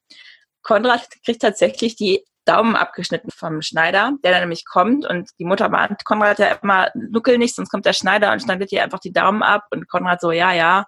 [0.62, 5.72] Konrad kriegt tatsächlich die Daumen abgeschnitten vom Schneider, der dann nämlich kommt und die Mutter
[5.72, 9.12] warnt Konrad ja immer, nuckel nicht, sonst kommt der Schneider und schneidet ihr einfach die
[9.12, 10.86] Daumen ab und Konrad so, ja, ja.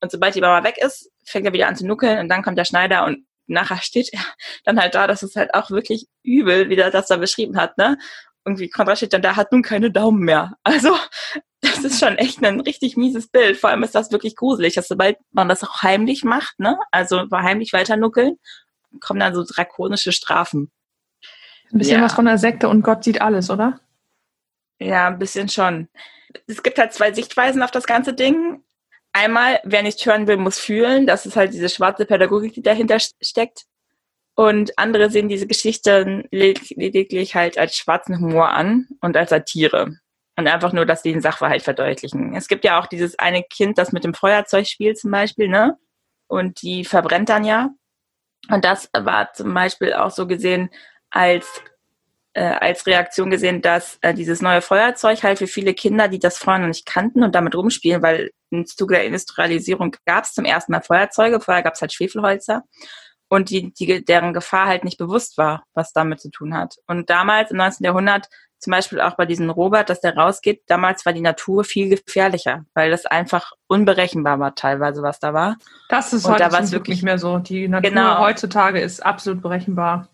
[0.00, 2.58] Und sobald die Mama weg ist, fängt er wieder an zu nuckeln und dann kommt
[2.58, 4.20] der Schneider und nachher steht er
[4.64, 7.76] dann halt da, das ist halt auch wirklich übel, wie der das da beschrieben hat,
[7.78, 7.98] ne?
[8.44, 10.54] Irgendwie Konrad steht dann da, hat nun keine Daumen mehr.
[10.64, 10.96] Also,
[11.60, 13.56] das ist schon echt ein richtig mieses Bild.
[13.56, 16.76] Vor allem ist das wirklich gruselig, dass sobald man das auch heimlich macht, ne?
[16.90, 18.36] Also heimlich weiter nuckeln,
[19.00, 20.70] kommen dann so drakonische Strafen.
[21.72, 22.04] Ein bisschen Ja.
[22.04, 23.80] was von der Sekte und Gott sieht alles, oder?
[24.78, 25.88] Ja, ein bisschen schon.
[26.46, 28.62] Es gibt halt zwei Sichtweisen auf das ganze Ding.
[29.12, 31.06] Einmal, wer nicht hören will, muss fühlen.
[31.06, 33.64] Das ist halt diese schwarze Pädagogik, die dahinter steckt.
[34.34, 39.96] Und andere sehen diese Geschichten led- lediglich halt als schwarzen Humor an und als Satire.
[40.36, 42.34] Und einfach nur, dass sie den Sachverhalt verdeutlichen.
[42.34, 45.76] Es gibt ja auch dieses eine Kind, das mit dem Feuerzeug spielt zum Beispiel, ne?
[46.26, 47.68] Und die verbrennt dann ja.
[48.50, 50.70] Und das war zum Beispiel auch so gesehen
[51.10, 51.62] als
[52.32, 56.38] äh, als Reaktion gesehen, dass äh, dieses neue Feuerzeug halt für viele Kinder, die das
[56.38, 60.44] vorher noch nicht kannten und damit rumspielen, weil im Zuge der Industrialisierung gab es zum
[60.44, 62.62] ersten Mal Feuerzeuge, vorher gab es halt Schwefelholzer
[63.28, 66.76] und die, die, deren Gefahr halt nicht bewusst war, was damit zu tun hat.
[66.86, 67.84] Und damals im 19.
[67.84, 71.88] Jahrhundert, zum Beispiel auch bei diesem Robert, dass der rausgeht, damals war die Natur viel
[71.88, 75.56] gefährlicher, weil das einfach unberechenbar war teilweise, was da war.
[75.88, 77.38] Das ist und heute da wirklich nicht mehr so.
[77.38, 78.18] Die Natur genau.
[78.20, 80.08] heutzutage ist absolut berechenbar.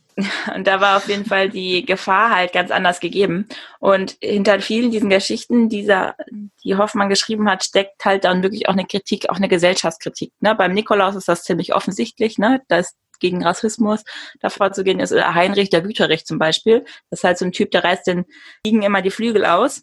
[0.54, 3.46] Und da war auf jeden Fall die Gefahr halt ganz anders gegeben.
[3.78, 6.16] Und hinter vielen diesen Geschichten, dieser,
[6.64, 10.33] die Hoffmann geschrieben hat, steckt halt dann wirklich auch eine Kritik, auch eine Gesellschaftskritik.
[10.40, 10.54] Ne?
[10.54, 12.62] Beim Nikolaus ist das ziemlich offensichtlich, ne?
[12.68, 14.04] dass gegen Rassismus
[14.40, 15.12] davor zu gehen ist.
[15.12, 16.85] Oder Heinrich der Wüterich zum Beispiel.
[17.11, 18.24] Das ist halt so ein Typ, der reißt den
[18.64, 19.83] Liegen immer die Flügel aus,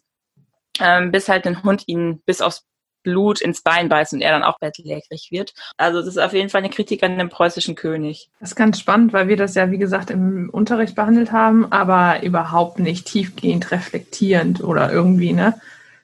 [0.80, 2.64] ähm, bis halt ein Hund ihn bis aufs
[3.06, 5.54] Blut ins Bein beißt und er dann auch bettlägerig wird.
[5.76, 8.28] Also das ist auf jeden Fall eine Kritik an dem preußischen König.
[8.40, 12.24] Das ist ganz spannend, weil wir das ja, wie gesagt, im Unterricht behandelt haben, aber
[12.24, 15.54] überhaupt nicht tiefgehend reflektierend oder irgendwie, ne,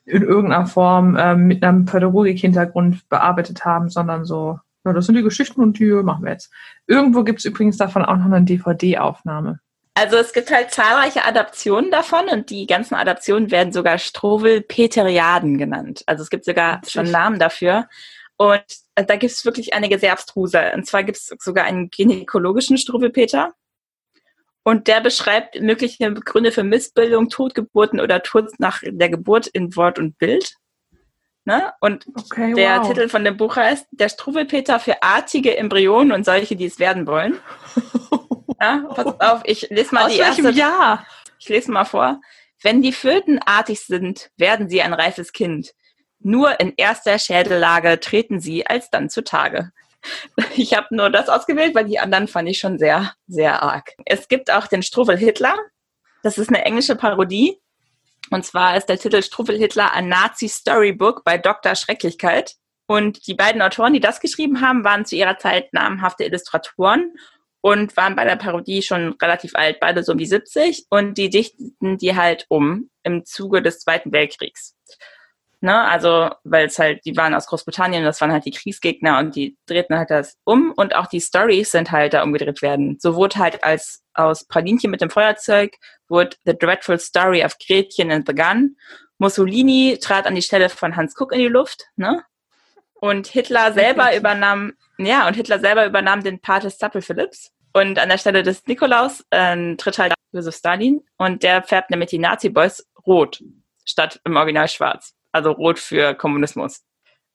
[0.05, 5.23] in irgendeiner Form äh, mit einem Pädagogik-Hintergrund bearbeitet haben, sondern so, ja, das sind die
[5.23, 6.53] Geschichten und die machen wir jetzt.
[6.87, 9.59] Irgendwo gibt es übrigens davon auch noch eine DVD-Aufnahme.
[9.95, 16.03] Also es gibt halt zahlreiche Adaptionen davon und die ganzen Adaptionen werden sogar Struwwelpeteriaden genannt.
[16.07, 17.89] Also es gibt sogar schon Namen dafür.
[18.39, 20.73] Und da gibt es wirklich einige sehr abstruse.
[20.75, 23.53] Und zwar gibt es sogar einen gynäkologischen Struwwelpeter.
[24.65, 29.99] Und der beschreibt mögliche Gründe für Missbildung, Totgeburten oder Tod nach der Geburt in Wort
[29.99, 30.55] und Bild.
[31.45, 31.73] Ne?
[31.81, 32.89] Und okay, der wow.
[32.89, 37.07] Titel von dem Buch heißt Der Struwwelpeter für artige Embryonen und solche, die es werden
[37.07, 37.39] wollen.
[38.63, 40.51] Ja, pass auf, ich lese mal Aus die erste.
[40.51, 41.05] Jahr?
[41.41, 42.21] Ich lese mal vor.
[42.63, 45.73] Wenn die Föten artig sind, werden sie ein reifes Kind.
[46.21, 49.73] Nur in erster Schädellage treten sie alsdann zutage.
[50.57, 53.93] Ich habe nur das ausgewählt, weil die anderen fand ich schon sehr, sehr arg.
[54.05, 55.57] Es gibt auch den Struffel Hitler.
[56.25, 57.61] Das ist eine englische Parodie.
[58.31, 61.77] Und zwar ist der Titel Struffel Hitler ein Nazi-Storybook bei Dr.
[61.77, 62.57] Schrecklichkeit.
[62.87, 67.15] Und die beiden Autoren, die das geschrieben haben, waren zu ihrer Zeit namhafte Illustratoren
[67.63, 71.31] und waren bei der Parodie schon relativ alt, beide so um die 70 und die
[71.31, 74.77] dichten die halt um im Zuge des Zweiten Weltkriegs.
[75.65, 79.37] Ne, also, weil es halt, die waren aus Großbritannien, das waren halt die Kriegsgegner und
[79.37, 82.99] die drehten halt das um und auch die Stories sind halt da umgedreht werden.
[83.01, 85.77] So wurde halt als aus Pralinchen mit dem Feuerzeug
[86.09, 88.77] wurde The Dreadful Story of Gretchen and the Gun.
[89.19, 92.25] Mussolini trat an die Stelle von Hans Kuck in die Luft, ne?
[92.95, 97.52] Und Hitler selber übernahm, ja, und Hitler selber übernahm den Part des Zappel Philipps.
[97.73, 102.11] Und an der Stelle des Nikolaus äh, tritt halt Josef Stalin und der färbt nämlich
[102.11, 103.43] die Nazi-Boys rot
[103.85, 105.15] statt im Original schwarz.
[105.33, 106.83] Also rot für Kommunismus.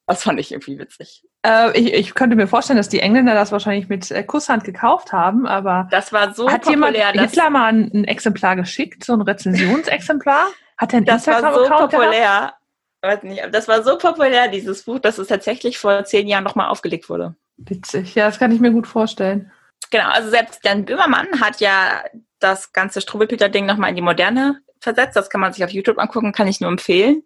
[0.05, 1.23] Das fand ich irgendwie witzig.
[1.45, 5.11] Äh, ich, ich, könnte mir vorstellen, dass die Engländer das wahrscheinlich mit äh, Kusshand gekauft
[5.11, 9.13] haben, aber das war so hat populär, jemand Hitler mal ein, ein, Exemplar geschickt, so
[9.13, 10.47] ein Rezensionsexemplar?
[10.77, 12.53] Hat er ein Das war so populär.
[13.01, 16.69] Weiß nicht, das war so populär, dieses Buch, dass es tatsächlich vor zehn Jahren nochmal
[16.69, 17.35] aufgelegt wurde.
[17.57, 19.51] Witzig, ja, das kann ich mir gut vorstellen.
[19.89, 22.03] Genau, also selbst Dan Böhmermann hat ja
[22.39, 25.15] das ganze Struwelpeter-Ding nochmal in die Moderne versetzt.
[25.15, 27.23] Das kann man sich auf YouTube angucken, kann ich nur empfehlen.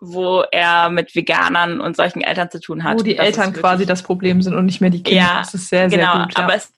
[0.00, 2.98] Wo er mit Veganern und solchen Eltern zu tun hat.
[2.98, 5.22] Wo die das Eltern quasi das Problem sind und nicht mehr die Kinder.
[5.22, 6.38] Ja, das ist sehr, sehr genau, gut.
[6.38, 6.44] Ja.
[6.44, 6.72] Aber es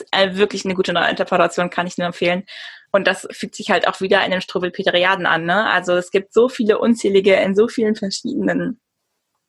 [0.00, 2.44] ist wirklich eine gute neue Interpretation, kann ich nur empfehlen.
[2.90, 5.44] Und das fügt sich halt auch wieder in den Struwelpeteriaden an.
[5.44, 5.66] Ne?
[5.66, 8.80] Also es gibt so viele unzählige in so vielen verschiedenen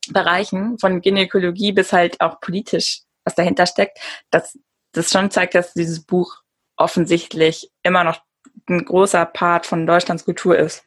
[0.10, 4.00] Bereichen, von Gynäkologie bis halt auch politisch, was dahinter steckt,
[4.32, 4.58] dass
[4.92, 6.42] das schon zeigt, dass dieses Buch
[6.78, 8.22] offensichtlich immer noch
[8.68, 10.84] ein großer Part von Deutschlands Kultur ist.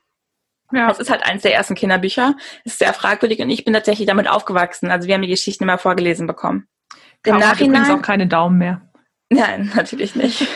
[0.72, 0.90] Ja.
[0.90, 2.34] Es ist halt eines der ersten Kinderbücher.
[2.64, 4.90] Es ist sehr fragwürdig und ich bin tatsächlich damit aufgewachsen.
[4.90, 6.66] Also wir haben die Geschichten immer vorgelesen bekommen.
[7.24, 8.82] Im Nachhinein auch keine Daumen mehr.
[9.28, 10.46] Nein, natürlich nicht.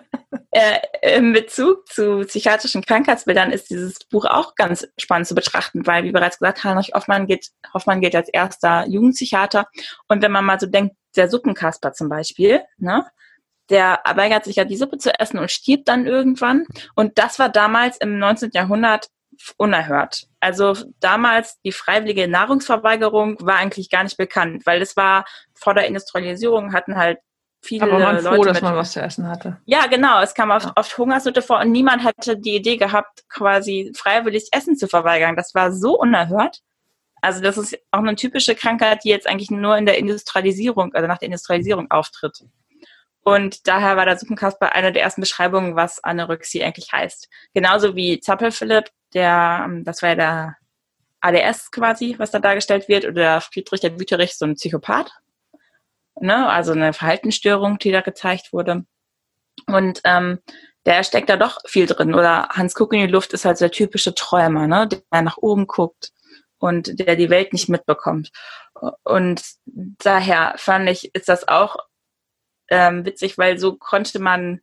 [0.50, 6.04] äh, Im Bezug zu psychiatrischen Krankheitsbildern ist dieses Buch auch ganz spannend zu betrachten, weil,
[6.04, 9.66] wie bereits gesagt, Heinrich Hoffmann geht, Hoffmann geht als erster Jugendpsychiater.
[10.08, 13.06] Und wenn man mal so denkt, der Suppenkasper zum Beispiel, ne?
[13.68, 16.66] Der weigert sich ja die Suppe zu essen und stirbt dann irgendwann.
[16.96, 18.50] Und das war damals im 19.
[18.52, 19.08] Jahrhundert
[19.56, 20.26] unerhört.
[20.40, 25.86] Also damals die freiwillige Nahrungsverweigerung war eigentlich gar nicht bekannt, weil es war vor der
[25.86, 27.18] Industrialisierung hatten halt
[27.62, 29.58] viele Aber man Leute froh, dass man was zu essen hatte.
[29.66, 30.20] Ja, genau.
[30.20, 30.72] Es kam oft, ja.
[30.76, 35.36] oft Hungersnöte vor und niemand hatte die Idee gehabt, quasi freiwillig Essen zu verweigern.
[35.36, 36.60] Das war so unerhört.
[37.20, 41.06] Also das ist auch eine typische Krankheit, die jetzt eigentlich nur in der Industrialisierung, also
[41.06, 42.44] nach der Industrialisierung auftritt.
[43.22, 47.28] Und daher war der Suppenkasper eine der ersten Beschreibungen, was Anorexie eigentlich heißt.
[47.52, 50.56] Genauso wie Zappelphilipp, der, ähm, das war ja der
[51.20, 55.12] ADS quasi, was da dargestellt wird, oder Friedrich der Wüterich, so ein Psychopath.
[56.20, 56.48] ne?
[56.48, 58.84] also eine Verhaltensstörung, die da gezeigt wurde.
[59.66, 60.38] Und ähm,
[60.86, 62.14] der steckt da doch viel drin.
[62.14, 64.88] Oder Hans Kuck in die Luft ist halt so der typische Träumer, ne?
[64.88, 66.12] der nach oben guckt
[66.60, 68.30] und der die Welt nicht mitbekommt.
[69.02, 71.76] Und daher fand ich, ist das auch
[72.70, 74.60] ähm, witzig, weil so konnte man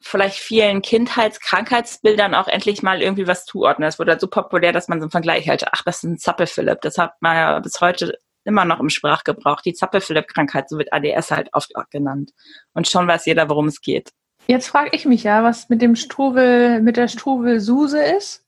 [0.00, 3.88] vielleicht vielen Kindheitskrankheitsbildern auch endlich mal irgendwie was zuordnen.
[3.88, 5.68] Es wurde halt so populär, dass man so einen Vergleich hätte.
[5.72, 6.80] Ach, das ist ein Zappel-Philipp.
[6.80, 9.60] Das hat man ja bis heute immer noch im Sprachgebrauch.
[9.60, 12.32] Die Zappel-Philipp-Krankheit, so wird ADS halt oft genannt.
[12.74, 14.10] Und schon weiß jeder, worum es geht.
[14.48, 18.41] Jetzt frage ich mich ja, was mit dem Struwel, mit der Struwel-Suse ist.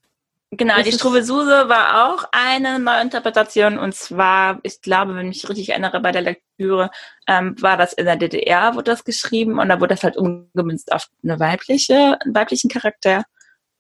[0.57, 5.71] Genau, die Struwelsuse war auch eine Neuinterpretation und zwar, ich glaube, wenn ich mich richtig
[5.71, 6.91] erinnere bei der Lektüre,
[7.27, 10.93] ähm, war das in der DDR, wurde das geschrieben und da wurde das halt umgemünzt
[10.93, 13.25] auf eine weibliche, einen weiblichen Charakter.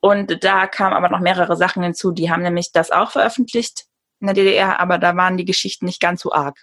[0.00, 3.84] Und da kamen aber noch mehrere Sachen hinzu, die haben nämlich das auch veröffentlicht
[4.20, 6.58] in der DDR, aber da waren die Geschichten nicht ganz so arg.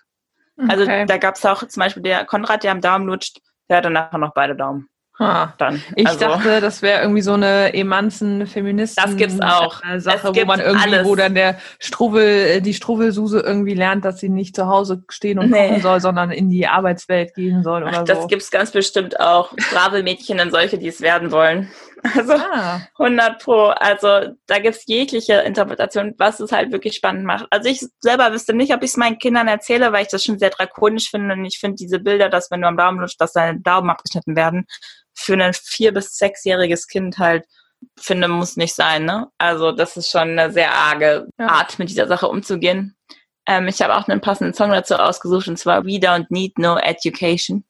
[0.58, 1.02] Also okay.
[1.02, 3.90] Also da gab es auch zum Beispiel der Konrad, der am Daumen lutscht, der hatte
[3.90, 4.90] nachher noch beide Daumen.
[5.20, 5.84] Ah, dann.
[5.96, 9.82] Ich also, dachte, das wäre irgendwie so eine emanzen feministen das gibt's auch.
[9.98, 11.06] Sache, wo man irgendwie, alles.
[11.06, 15.38] wo dann der Struwel, äh, die Struwelsuse irgendwie lernt, dass sie nicht zu Hause stehen
[15.38, 15.68] und nee.
[15.68, 18.22] kochen soll, sondern in die Arbeitswelt gehen soll oder Ach, das so.
[18.24, 19.54] Das gibt's ganz bestimmt auch.
[19.72, 21.70] Brave Mädchen und solche, die es werden wollen.
[22.16, 22.82] Also ah.
[22.98, 23.68] 100 pro.
[23.68, 27.46] Also da gibt's jegliche Interpretation, was es halt wirklich spannend macht.
[27.52, 30.40] Also ich selber wüsste nicht, ob ich es meinen Kindern erzähle, weil ich das schon
[30.40, 33.34] sehr drakonisch finde und ich finde diese Bilder, dass wenn du am Daumen lutscht, dass
[33.34, 34.66] deine Daumen abgeschnitten werden,
[35.14, 37.46] für ein vier- bis sechsjähriges Kind halt
[38.00, 39.06] finde, muss nicht sein.
[39.06, 39.28] Ne?
[39.38, 41.48] Also das ist schon eine sehr arge ja.
[41.48, 42.96] Art, mit dieser Sache umzugehen.
[43.48, 46.78] Ähm, ich habe auch einen passenden Song dazu ausgesucht und zwar We Don't Need No
[46.78, 47.66] Education.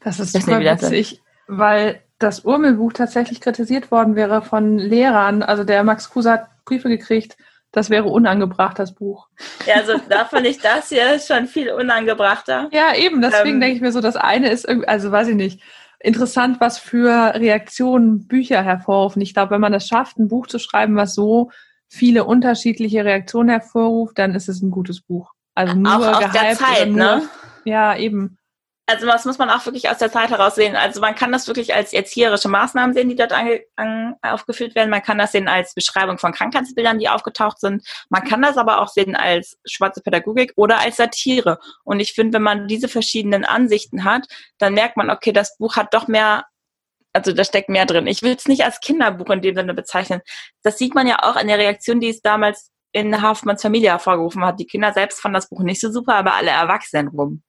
[0.00, 5.42] Das ist super witzig, weil das Urmelbuch tatsächlich kritisiert worden wäre von Lehrern.
[5.42, 7.36] Also der Max Kruse hat Briefe gekriegt,
[7.72, 9.28] das wäre unangebracht, das Buch.
[9.66, 12.68] Ja, also da fand ich das hier schon viel unangebrachter.
[12.72, 15.36] Ja, eben, deswegen ähm, denke ich mir so, das eine ist irgendwie, also weiß ich
[15.36, 15.62] nicht,
[15.98, 19.22] interessant, was für Reaktionen Bücher hervorrufen.
[19.22, 21.50] Ich glaube, wenn man es schafft, ein Buch zu schreiben, was so
[21.88, 25.32] viele unterschiedliche Reaktionen hervorruft, dann ist es ein gutes Buch.
[25.54, 27.22] Also nur auch der Zeit, nur, ne?
[27.64, 28.38] Ja, eben
[28.90, 30.74] also das muss man auch wirklich aus der Zeit heraus sehen.
[30.74, 34.90] Also man kann das wirklich als erzieherische Maßnahmen sehen, die dort ange, an, aufgeführt werden.
[34.90, 37.86] Man kann das sehen als Beschreibung von Krankheitsbildern, die aufgetaucht sind.
[38.08, 41.58] Man kann das aber auch sehen als schwarze Pädagogik oder als Satire.
[41.84, 44.26] Und ich finde, wenn man diese verschiedenen Ansichten hat,
[44.58, 46.44] dann merkt man, okay, das Buch hat doch mehr
[47.12, 48.06] also da steckt mehr drin.
[48.06, 50.20] Ich will es nicht als Kinderbuch in dem Sinne bezeichnen.
[50.62, 54.44] Das sieht man ja auch in der Reaktion, die es damals in Hafmanns Familie hervorgerufen
[54.44, 54.60] hat.
[54.60, 57.42] Die Kinder selbst fanden das Buch nicht so super, aber alle Erwachsenen rum.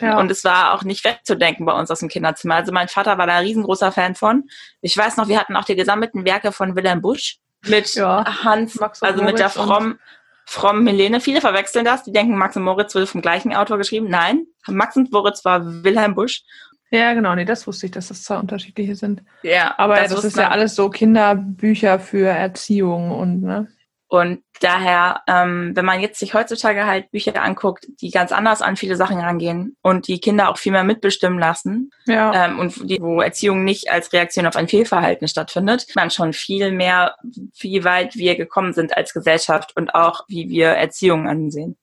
[0.00, 0.18] Ja.
[0.18, 2.56] Und es war auch nicht wegzudenken bei uns aus dem Kinderzimmer.
[2.56, 4.48] Also mein Vater war da ein riesengroßer Fan von.
[4.80, 8.24] Ich weiß noch, wir hatten auch die gesammelten Werke von Wilhelm Busch mit ja.
[8.44, 9.98] Hans, Max also Moritz mit der Fromm,
[10.44, 11.20] Fromm Helene.
[11.20, 12.04] Viele verwechseln das.
[12.04, 14.08] Die denken, Max und Moritz wurde vom gleichen Autor geschrieben.
[14.08, 16.42] Nein, Max und Moritz war Wilhelm Busch.
[16.90, 19.22] Ja, genau, nee, das wusste ich, dass das zwei unterschiedliche sind.
[19.42, 23.68] Ja, aber das, das ist ja alles so Kinderbücher für Erziehung und ne?
[24.10, 28.76] Und daher, ähm, wenn man jetzt sich heutzutage halt Bücher anguckt, die ganz anders an
[28.76, 32.46] viele Sachen rangehen und die Kinder auch viel mehr mitbestimmen lassen ja.
[32.46, 36.72] ähm, und die, wo Erziehung nicht als Reaktion auf ein Fehlverhalten stattfindet, man schon viel
[36.72, 37.16] mehr,
[37.60, 41.76] wie weit wir gekommen sind als Gesellschaft und auch wie wir Erziehung ansehen.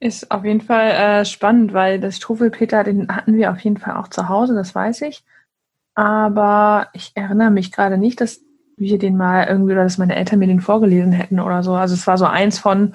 [0.00, 3.96] Ist auf jeden Fall äh, spannend, weil das Struwelpeter, den hatten wir auf jeden Fall
[3.96, 5.24] auch zu Hause, das weiß ich.
[5.94, 8.45] Aber ich erinnere mich gerade nicht, dass
[8.76, 11.74] wir den mal irgendwie, oder dass meine Eltern mir den vorgelesen hätten oder so.
[11.74, 12.94] Also es war so eins von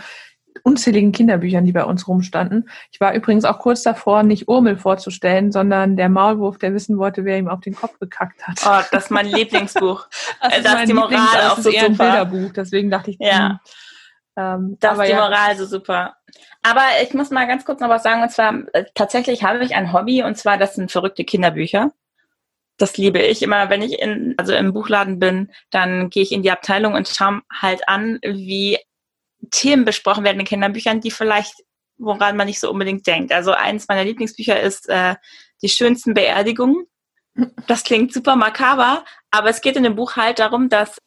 [0.64, 2.70] unzähligen Kinderbüchern, die bei uns rumstanden.
[2.92, 7.26] Ich war übrigens auch kurz davor, nicht Urmel vorzustellen, sondern der Maulwurf, der wissen wollte,
[7.26, 8.62] wer ihm auf den Kopf gekackt hat.
[8.66, 10.08] Oh, das ist mein Lieblingsbuch.
[10.42, 12.04] das, ist, das ist die Moral auch so eher super.
[12.04, 13.60] ein Bilderbuch, deswegen dachte ich, ja.
[14.38, 15.22] Ähm, das ist die ja.
[15.22, 16.16] Moral so super.
[16.64, 19.76] Aber ich muss mal ganz kurz noch was sagen, und zwar, äh, tatsächlich habe ich
[19.76, 21.92] ein Hobby, und zwar, das sind verrückte Kinderbücher
[22.82, 26.44] das liebe ich immer, wenn ich in, also im Buchladen bin, dann gehe ich in
[26.44, 28.78] die Abteilung und schaue halt an, wie
[29.52, 31.54] Themen besprochen werden in Kinderbüchern, die vielleicht,
[31.98, 33.32] woran man nicht so unbedingt denkt.
[33.32, 35.16] Also eins meiner Lieblingsbücher ist äh,
[35.62, 36.86] Die schönsten Beerdigungen.
[37.68, 40.98] Das klingt super makaber, aber es geht in dem Buch halt darum, dass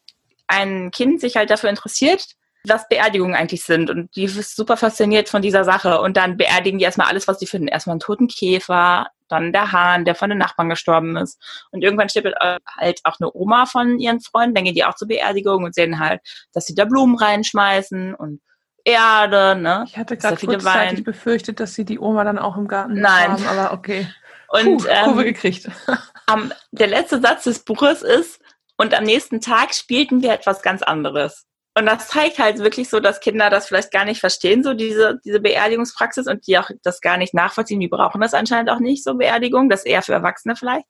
[0.47, 2.25] ein Kind sich halt dafür interessiert,
[2.67, 3.91] was Beerdigungen eigentlich sind.
[3.91, 6.01] Und die ist super fasziniert von dieser Sache.
[6.01, 7.69] Und dann beerdigen die erstmal alles, was sie finden.
[7.69, 11.41] Erstmal einen toten Käfer, dann der Hahn, der von den Nachbarn gestorben ist.
[11.71, 12.37] Und irgendwann stirbt
[12.79, 15.99] halt auch eine Oma von ihren Freunden, dann gehen die auch zur Beerdigung und sehen
[15.99, 16.21] halt,
[16.53, 18.41] dass sie da Blumen reinschmeißen und
[18.87, 19.85] Erde, ne?
[19.87, 21.05] Ich hatte gerade kurzzeitig Wein.
[21.05, 23.31] befürchtet, dass sie die Oma dann auch im Garten Nein.
[23.31, 24.07] haben, aber okay.
[24.49, 25.71] Und Puh, ähm, Kurve gekriegt.
[26.27, 28.43] am, der letzte Satz des Buches ist,
[28.77, 31.47] und am nächsten Tag spielten wir etwas ganz anderes.
[31.77, 35.19] Und das zeigt halt wirklich so, dass Kinder das vielleicht gar nicht verstehen, so diese,
[35.25, 37.81] diese Beerdigungspraxis und die auch das gar nicht nachvollziehen.
[37.81, 39.69] Die brauchen das anscheinend auch nicht, so Beerdigung.
[39.69, 40.87] Das ist eher für Erwachsene vielleicht.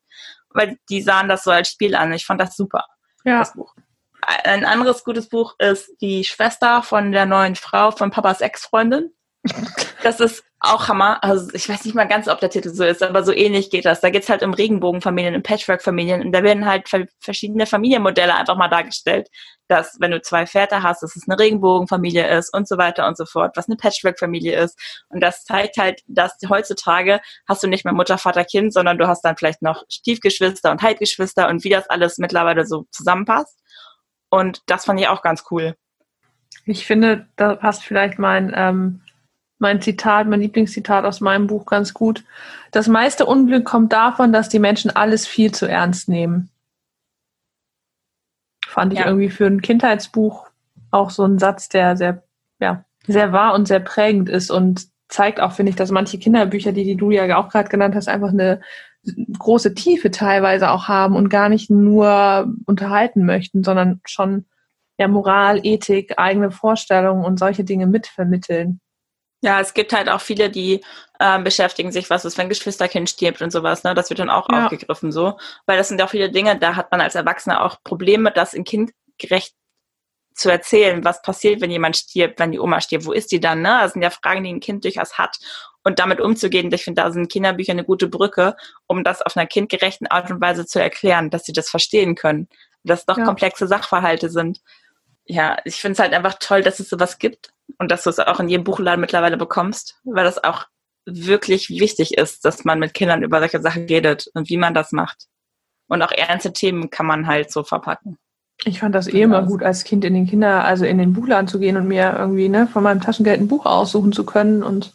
[0.50, 2.12] Weil die sahen das so als Spiel an.
[2.12, 2.84] Ich fand das super,
[3.24, 3.38] Ja.
[3.38, 3.74] das Buch.
[4.44, 9.10] Ein anderes gutes Buch ist Die Schwester von der neuen Frau von Papas Ex-Freundin.
[10.02, 11.22] Das ist auch Hammer.
[11.22, 13.84] Also ich weiß nicht mal ganz, ob der Titel so ist, aber so ähnlich geht
[13.84, 14.00] das.
[14.00, 18.56] Da geht's halt um Regenbogenfamilien, um Patchwork-Familien und da werden halt ver- verschiedene Familienmodelle einfach
[18.56, 19.28] mal dargestellt,
[19.68, 23.16] dass wenn du zwei Väter hast, dass es eine Regenbogenfamilie ist und so weiter und
[23.16, 24.78] so fort, was eine Patchwork-Familie ist.
[25.08, 29.06] Und das zeigt halt, dass heutzutage hast du nicht mehr Mutter, Vater, Kind, sondern du
[29.06, 33.58] hast dann vielleicht noch Stiefgeschwister und Halbgeschwister und wie das alles mittlerweile so zusammenpasst.
[34.30, 35.76] Und das fand ich auch ganz cool.
[36.66, 39.02] Ich finde, da passt vielleicht mein, ähm,
[39.58, 42.24] mein Zitat, mein Lieblingszitat aus meinem Buch ganz gut.
[42.70, 46.50] Das meiste Unglück kommt davon, dass die Menschen alles viel zu ernst nehmen.
[48.66, 49.06] Fand ich Ja.
[49.06, 50.48] irgendwie für ein Kindheitsbuch
[50.90, 52.22] auch so ein Satz, der sehr,
[52.60, 56.72] ja, sehr wahr und sehr prägend ist und zeigt auch, finde ich, dass manche Kinderbücher,
[56.72, 58.60] die, die du ja auch gerade genannt hast, einfach eine
[59.38, 64.46] große Tiefe teilweise auch haben und gar nicht nur unterhalten möchten, sondern schon
[64.98, 68.80] ja, Moral, Ethik, eigene Vorstellungen und solche Dinge mitvermitteln.
[69.44, 70.80] Ja, es gibt halt auch viele, die
[71.20, 73.94] ähm, beschäftigen sich, was ist, wenn Geschwisterkind stirbt und sowas, ne?
[73.94, 74.64] Das wird dann auch Ja.
[74.64, 75.36] aufgegriffen so.
[75.66, 78.64] Weil das sind auch viele Dinge, da hat man als Erwachsener auch Probleme, das in
[78.64, 79.54] kindgerecht
[80.34, 83.60] zu erzählen, was passiert, wenn jemand stirbt, wenn die Oma stirbt, wo ist die dann,
[83.60, 83.80] ne?
[83.82, 85.36] Das sind ja Fragen, die ein Kind durchaus hat.
[85.82, 89.46] Und damit umzugehen, ich finde, da sind Kinderbücher eine gute Brücke, um das auf einer
[89.46, 92.48] kindgerechten Art und Weise zu erklären, dass sie das verstehen können.
[92.82, 93.24] Dass es doch Ja.
[93.26, 94.62] komplexe Sachverhalte sind.
[95.26, 98.18] Ja, ich finde es halt einfach toll, dass es sowas gibt und dass du es
[98.18, 100.66] auch in jedem Buchladen mittlerweile bekommst, weil das auch
[101.06, 104.92] wirklich wichtig ist, dass man mit Kindern über solche Sachen redet und wie man das
[104.92, 105.26] macht.
[105.86, 108.18] Und auch ernste Themen kann man halt so verpacken.
[108.64, 111.48] Ich fand das eh immer gut, als Kind in den Kinder, also in den Buchladen
[111.48, 114.62] zu gehen und mir irgendwie ne, von meinem Taschengeld ein Buch aussuchen zu können.
[114.62, 114.94] Und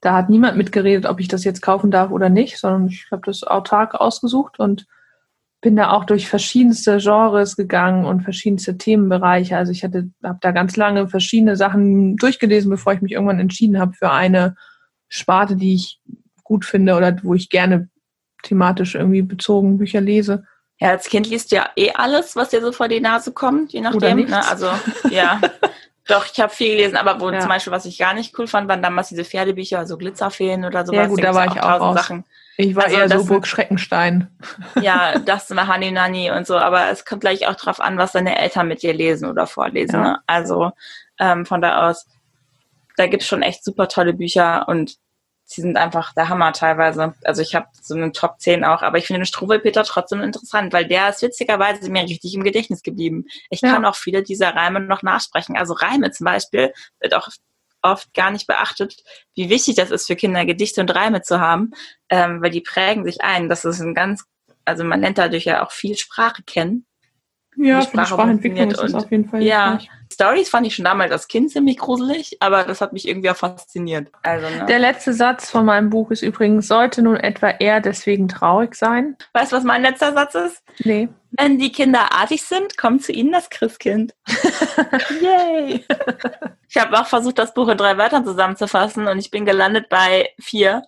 [0.00, 3.22] da hat niemand mitgeredet, ob ich das jetzt kaufen darf oder nicht, sondern ich habe
[3.24, 4.86] das autark ausgesucht und
[5.60, 9.56] bin da auch durch verschiedenste Genres gegangen und verschiedenste Themenbereiche.
[9.56, 13.78] Also ich hatte, habe da ganz lange verschiedene Sachen durchgelesen, bevor ich mich irgendwann entschieden
[13.78, 14.56] habe für eine
[15.08, 16.00] Sparte, die ich
[16.44, 17.88] gut finde oder wo ich gerne
[18.42, 20.44] thematisch irgendwie bezogen Bücher lese.
[20.78, 23.72] Ja, als Kind liest du ja eh alles, was dir so vor die Nase kommt,
[23.74, 24.24] je nachdem.
[24.24, 24.46] Ne?
[24.48, 24.70] Also,
[25.10, 25.40] ja.
[26.06, 27.40] Doch, ich habe viel gelesen, aber wo Ja.
[27.40, 30.86] zum Beispiel, was ich gar nicht cool fand, waren damals diese Pferdebücher, also Glitzerfeen oder
[30.86, 30.96] sowas.
[30.96, 31.98] Ja, gut, da war ich auch tausend raus.
[31.98, 32.24] Sachen.
[32.60, 34.28] Ich war Also eher so Burg Schreckenstein.
[34.80, 38.12] Ja, das immer Hani Nani und so, aber es kommt gleich auch drauf an, was
[38.12, 39.94] deine Eltern mit dir lesen oder vorlesen.
[39.96, 40.02] Ja.
[40.02, 40.18] Ne?
[40.26, 40.72] Also
[41.18, 42.06] ähm, von da aus,
[42.96, 44.96] da gibt's schon echt super tolle Bücher und
[45.44, 47.14] sie sind einfach der Hammer teilweise.
[47.24, 50.72] Also ich habe so eine Top 10 auch, aber ich finde den Struwwelpeter trotzdem interessant,
[50.72, 53.26] weil der ist witzigerweise mir richtig im Gedächtnis geblieben.
[53.50, 53.72] Ich Ja.
[53.72, 55.56] kann auch viele dieser Reime noch nachsprechen.
[55.56, 57.28] Also Reime zum Beispiel wird auch
[57.82, 59.02] oft gar nicht beachtet,
[59.34, 61.72] wie wichtig das ist für Kinder, Gedichte und Reime zu haben,
[62.08, 63.48] ähm, weil die prägen sich ein.
[63.48, 64.24] Das ist ein ganz,
[64.64, 66.86] also man lernt dadurch ja auch viel Sprache kennen.
[67.56, 69.90] Ja, Die für die Sprache Sprachentwicklung ist das auf jeden Fall Ja, hilfreich.
[70.20, 73.36] Stories fand ich schon damals als Kind ziemlich gruselig, aber das hat mich irgendwie auch
[73.36, 74.12] fasziniert.
[74.22, 74.66] Also, ne?
[74.66, 79.16] Der letzte Satz von meinem Buch ist übrigens, sollte nun etwa er deswegen traurig sein?
[79.32, 80.62] weißt du, was mein letzter Satz ist?
[80.84, 81.08] Nee.
[81.30, 84.14] Wenn die Kinder artig sind, kommt zu ihnen das Christkind.
[85.22, 85.86] Yay!
[86.68, 90.28] Ich habe auch versucht, das Buch in drei Wörtern zusammenzufassen und ich bin gelandet bei
[90.38, 90.82] vier.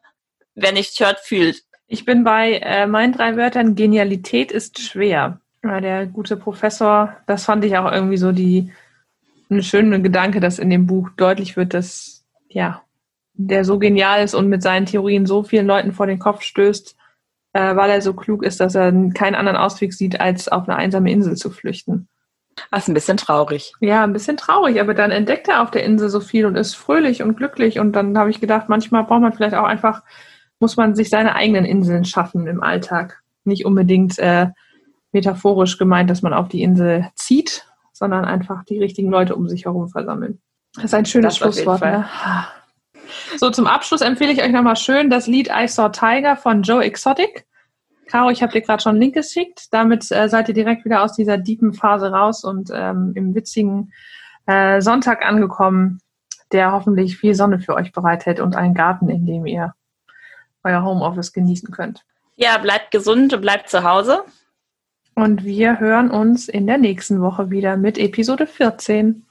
[0.55, 1.63] Wer nicht hört, fühlt.
[1.87, 5.41] Ich bin bei äh, meinen drei Wörtern, Genialität ist schwer.
[5.65, 8.71] Ja, der gute Professor, das fand ich auch irgendwie so die
[9.53, 12.83] eine schöne Gedanke, dass in dem Buch deutlich wird, dass ja
[13.35, 16.97] der so genial ist und mit seinen Theorien so vielen Leuten vor den Kopf stößt,
[17.55, 20.77] äh, weil er so klug ist, dass er keinen anderen Ausweg sieht, als auf eine
[20.77, 22.09] einsame Insel zu flüchten.
[22.71, 23.73] Das ist ein bisschen traurig.
[23.81, 26.75] Ja, ein bisschen traurig, aber dann entdeckt er auf der Insel so viel und ist
[26.75, 27.79] fröhlich und glücklich.
[27.79, 30.03] Und dann habe ich gedacht, manchmal braucht man vielleicht auch einfach,
[30.61, 33.23] muss man sich seine eigenen Inseln schaffen im Alltag.
[33.45, 34.49] Nicht unbedingt äh,
[35.13, 39.67] metaphorisch gemeint, dass man auf die Insel zieht, sondern einfach die richtigen Leute um sich
[39.67, 40.41] herum versammeln.
[40.75, 41.83] Das ist ein schönes Das Schlusswort.
[41.83, 42.07] Ne?
[43.37, 46.83] So, zum Abschluss empfehle ich euch nochmal schön das Lied I Saw Tiger von Joe
[46.83, 47.47] Exotic.
[48.07, 49.69] Caro, ich habe dir gerade schon einen Link geschickt.
[49.71, 53.93] Damit äh, seid ihr direkt wieder aus dieser deepen Phase raus und ähm, im witzigen
[54.47, 56.01] äh, Sonntag angekommen,
[56.53, 59.75] der hoffentlich viel Sonne für euch bereithält und einen Garten, in dem ihr
[60.65, 62.05] euer Homeoffice genießen könnt.
[62.37, 64.25] Ja, bleibt gesund und bleibt zu Hause.
[65.15, 69.27] Und wir hören uns in der nächsten Woche wieder mit Episode 14.